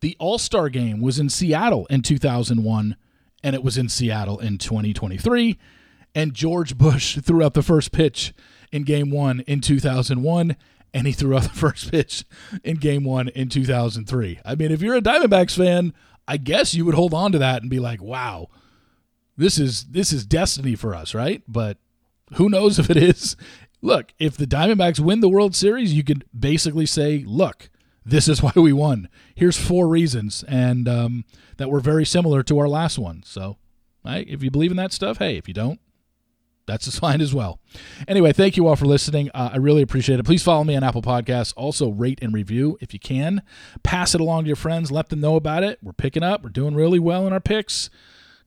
The 0.00 0.16
All-Star 0.18 0.70
game 0.70 1.00
was 1.00 1.18
in 1.18 1.28
Seattle 1.28 1.86
in 1.86 2.02
2001 2.02 2.96
and 3.42 3.54
it 3.54 3.62
was 3.62 3.76
in 3.76 3.88
Seattle 3.88 4.38
in 4.38 4.58
2023 4.58 5.58
and 6.14 6.34
George 6.34 6.76
Bush 6.76 7.18
threw 7.22 7.44
out 7.44 7.54
the 7.54 7.62
first 7.62 7.92
pitch 7.92 8.32
in 8.72 8.84
game 8.84 9.10
1 9.10 9.40
in 9.40 9.60
2001 9.60 10.56
and 10.92 11.06
he 11.06 11.12
threw 11.12 11.36
out 11.36 11.42
the 11.42 11.48
first 11.54 11.90
pitch 11.90 12.24
in 12.64 12.76
game 12.76 13.04
one 13.04 13.28
in 13.28 13.48
2003. 13.48 14.40
I 14.44 14.54
mean, 14.54 14.72
if 14.72 14.82
you're 14.82 14.96
a 14.96 15.02
Diamondbacks 15.02 15.56
fan, 15.56 15.92
I 16.26 16.36
guess 16.36 16.74
you 16.74 16.84
would 16.84 16.94
hold 16.94 17.14
on 17.14 17.32
to 17.32 17.38
that 17.38 17.62
and 17.62 17.70
be 17.70 17.80
like, 17.80 18.02
wow, 18.02 18.48
this 19.36 19.58
is 19.58 19.84
this 19.84 20.12
is 20.12 20.24
destiny 20.24 20.74
for 20.74 20.94
us, 20.94 21.14
right? 21.14 21.42
But 21.48 21.78
who 22.34 22.48
knows 22.48 22.78
if 22.78 22.90
it 22.90 22.96
is? 22.96 23.36
Look, 23.82 24.12
if 24.18 24.36
the 24.36 24.46
Diamondbacks 24.46 25.00
win 25.00 25.20
the 25.20 25.28
World 25.28 25.56
Series, 25.56 25.94
you 25.94 26.04
could 26.04 26.24
basically 26.38 26.86
say, 26.86 27.24
look, 27.26 27.70
this 28.04 28.28
is 28.28 28.42
why 28.42 28.52
we 28.54 28.72
won. 28.72 29.08
Here's 29.34 29.56
four 29.56 29.88
reasons, 29.88 30.44
and 30.46 30.88
um, 30.88 31.24
that 31.56 31.70
were 31.70 31.80
very 31.80 32.04
similar 32.04 32.42
to 32.44 32.58
our 32.58 32.68
last 32.68 32.98
one. 32.98 33.22
So, 33.24 33.56
right, 34.04 34.26
if 34.28 34.42
you 34.42 34.50
believe 34.50 34.70
in 34.70 34.76
that 34.76 34.92
stuff, 34.92 35.18
hey, 35.18 35.36
if 35.36 35.48
you 35.48 35.54
don't, 35.54 35.80
that's 36.66 36.98
fine 36.98 37.20
as 37.20 37.34
well. 37.34 37.58
Anyway, 38.08 38.32
thank 38.32 38.56
you 38.56 38.66
all 38.66 38.76
for 38.76 38.86
listening. 38.86 39.30
Uh, 39.34 39.50
I 39.52 39.56
really 39.56 39.82
appreciate 39.82 40.20
it. 40.20 40.24
Please 40.24 40.42
follow 40.42 40.64
me 40.64 40.76
on 40.76 40.82
Apple 40.82 41.02
Podcasts. 41.02 41.52
Also, 41.56 41.90
rate 41.90 42.18
and 42.22 42.32
review 42.32 42.78
if 42.80 42.92
you 42.92 43.00
can. 43.00 43.42
Pass 43.82 44.14
it 44.14 44.20
along 44.20 44.44
to 44.44 44.46
your 44.48 44.56
friends. 44.56 44.90
Let 44.90 45.08
them 45.08 45.20
know 45.20 45.36
about 45.36 45.62
it. 45.62 45.78
We're 45.82 45.92
picking 45.92 46.22
up. 46.22 46.42
We're 46.42 46.50
doing 46.50 46.74
really 46.74 46.98
well 46.98 47.26
in 47.26 47.32
our 47.32 47.40
picks. 47.40 47.90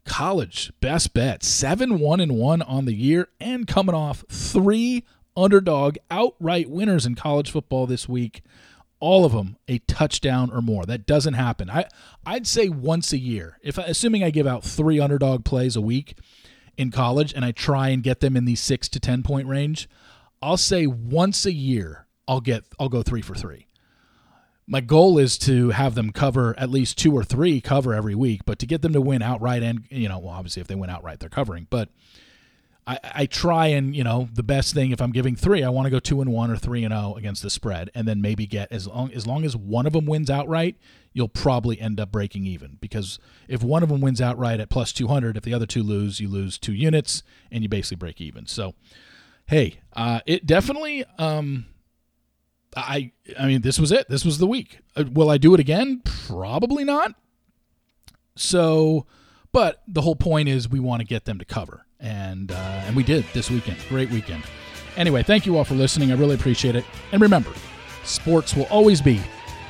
College 0.06 0.73
best 0.82 1.13
bet 1.13 1.43
seven 1.43 1.97
one 1.97 2.19
and 2.19 2.34
one 2.34 2.62
on 2.62 2.84
the 2.84 2.93
year, 2.93 3.30
and 3.39 3.65
coming 3.65 3.95
off 3.95 4.26
three 4.30 5.06
underdog 5.36 5.95
outright 6.12 6.69
winners 6.69 7.06
in 7.06 7.15
college 7.15 7.52
football 7.52 7.88
this 7.88 8.10
week. 8.10 8.41
All 8.99 9.26
of 9.26 9.32
them 9.34 9.58
a 9.67 9.80
touchdown 9.80 10.49
or 10.52 10.62
more. 10.62 10.86
That 10.86 11.06
doesn't 11.06 11.34
happen. 11.36 11.69
I 11.69 11.86
I'd 12.26 12.47
say 12.47 12.67
once 12.67 13.13
a 13.13 13.17
year. 13.17 13.60
If 13.62 13.78
assuming 13.78 14.23
I 14.23 14.30
give 14.30 14.47
out 14.47 14.63
three 14.63 14.99
underdog 14.99 15.45
plays 15.45 15.76
a 15.78 15.82
week 15.82 16.15
in 16.78 16.92
college 16.92 17.34
and 17.34 17.46
I 17.46 17.52
try 17.52 17.90
and 17.90 18.04
get 18.04 18.20
them 18.20 18.36
in 18.36 18.46
the 18.46 18.56
6 18.56 18.90
to 18.90 19.00
10 19.00 19.24
point 19.24 19.48
range, 19.48 19.90
I'll 20.42 20.58
say 20.58 20.88
once 20.88 21.46
a 21.46 21.54
year 21.54 22.08
I'll 22.28 22.42
get 22.42 22.64
I'll 22.80 22.90
go 22.90 23.04
3 23.04 23.22
for 23.22 23.36
3. 23.36 23.68
My 24.66 24.80
goal 24.80 25.18
is 25.18 25.38
to 25.40 25.72
have 25.72 25.94
them 25.94 26.12
cover 26.12 26.58
at 26.58 26.70
least 26.70 26.98
two 26.98 27.14
or 27.14 27.26
three 27.26 27.60
cover 27.60 27.94
every 27.94 28.16
week, 28.16 28.42
but 28.46 28.60
to 28.60 28.66
get 28.66 28.82
them 28.82 28.94
to 28.94 29.02
win 29.02 29.22
outright 29.22 29.62
and 29.62 29.86
you 29.90 30.08
know, 30.08 30.20
well 30.20 30.34
obviously 30.34 30.62
if 30.62 30.68
they 30.68 30.76
win 30.76 30.90
outright 30.90 31.20
they're 31.20 31.30
covering, 31.30 31.68
but 31.70 31.90
I, 32.86 33.00
I 33.04 33.26
try 33.26 33.68
and 33.68 33.96
you 33.96 34.04
know 34.04 34.30
the 34.34 34.44
best 34.44 34.74
thing 34.74 34.92
if 34.92 35.02
I'm 35.02 35.12
giving 35.12 35.36
three, 35.36 35.64
I 35.64 35.70
want 35.70 35.86
to 35.86 35.90
go 35.90 36.00
two 36.00 36.22
and 36.22 36.32
one 36.32 36.52
or 36.52 36.58
three 36.58 36.84
and 36.84 36.94
oh 36.94 37.16
against 37.16 37.42
the 37.42 37.50
spread, 37.50 37.90
and 37.96 38.08
then 38.08 38.22
maybe 38.22 38.46
get 38.46 38.72
as 38.72 38.88
long 38.88 39.12
as 39.14 39.26
long 39.26 39.46
as 39.46 39.56
one 39.56 39.86
of 39.86 39.94
them 39.94 40.06
wins 40.06 40.30
outright, 40.30 40.78
you'll 41.13 41.30
probably 41.30 41.80
end 41.80 41.99
up 41.99 42.12
breaking 42.12 42.45
even 42.45 42.78
because 42.82 43.19
if 43.47 43.63
one 43.63 43.84
of 43.84 43.89
them 43.89 44.02
wins 44.02 44.19
outright 44.19 44.60
at 44.60 44.69
plus 44.69 44.91
200, 44.91 45.38
if 45.38 45.43
the 45.43 45.54
other 45.54 45.65
two 45.65 45.84
lose, 45.84 46.19
you 46.19 46.28
lose 46.28 46.58
two 46.58 46.73
units 46.73 47.23
and 47.52 47.63
you 47.63 47.69
basically 47.69 47.97
break 47.97 48.19
even. 48.19 48.47
So, 48.47 48.73
hey, 49.45 49.80
uh, 49.93 50.21
it 50.26 50.45
definitely 50.45 51.06
um, 51.17 51.65
I 52.76 53.12
I 53.39 53.47
mean, 53.47 53.62
this 53.62 53.80
was 53.80 53.91
it. 53.91 54.10
This 54.10 54.26
was 54.26 54.38
the 54.38 54.47
week. 54.47 54.80
Uh, 54.95 55.06
will 55.12 55.30
I 55.30 55.38
do 55.38 55.54
it 55.54 55.60
again? 55.60 56.02
Probably 56.28 56.84
not. 56.84 57.15
So, 58.36 59.06
but 59.52 59.84
the 59.88 60.02
whole 60.02 60.15
point 60.15 60.49
is 60.49 60.67
we 60.67 60.80
want 60.80 61.02
to 61.02 61.06
get 61.06 61.26
them 61.26 61.39
to 61.39 61.45
cover, 61.45 61.86
and 61.99 62.52
uh, 62.52 62.82
and 62.86 62.95
we 62.95 63.04
did 63.04 63.26
this 63.34 63.49
weekend. 63.49 63.78
Great 63.89 64.10
weekend. 64.10 64.43
Anyway, 64.95 65.23
thank 65.23 65.45
you 65.45 65.58
all 65.58 65.63
for 65.63 65.76
listening. 65.76 66.12
I 66.12 66.15
really 66.15 66.36
appreciate 66.36 66.76
it. 66.76 66.86
And 67.12 67.21
remember, 67.21 67.52
sports 68.04 68.56
will 68.56 68.65
always 68.65 69.02
be 69.02 69.21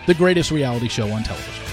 the 0.05 0.13
greatest 0.13 0.51
reality 0.51 0.87
show 0.87 1.09
on 1.11 1.23
television. 1.23 1.72